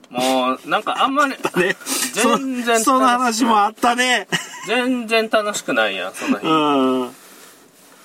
[0.10, 1.36] もうなんかあんまり、
[2.14, 4.28] 全然そその話もあったね。
[4.68, 6.46] 全然楽しくないやん、その日。
[6.46, 7.16] うん。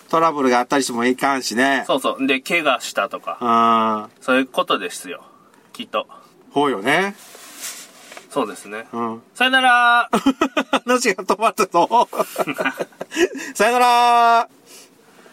[0.08, 1.84] トラブルがあったりしてもいかんしね。
[1.86, 2.26] そうそう。
[2.26, 4.22] で、怪我したとか、うん。
[4.22, 5.24] そういうことですよ。
[5.72, 6.06] きっと。
[6.50, 7.14] ほうよね。
[8.30, 8.86] そうですね。
[8.92, 9.22] うん。
[9.34, 10.08] さよなら
[10.86, 12.08] 話が止まったぞ。
[13.54, 14.48] さよなら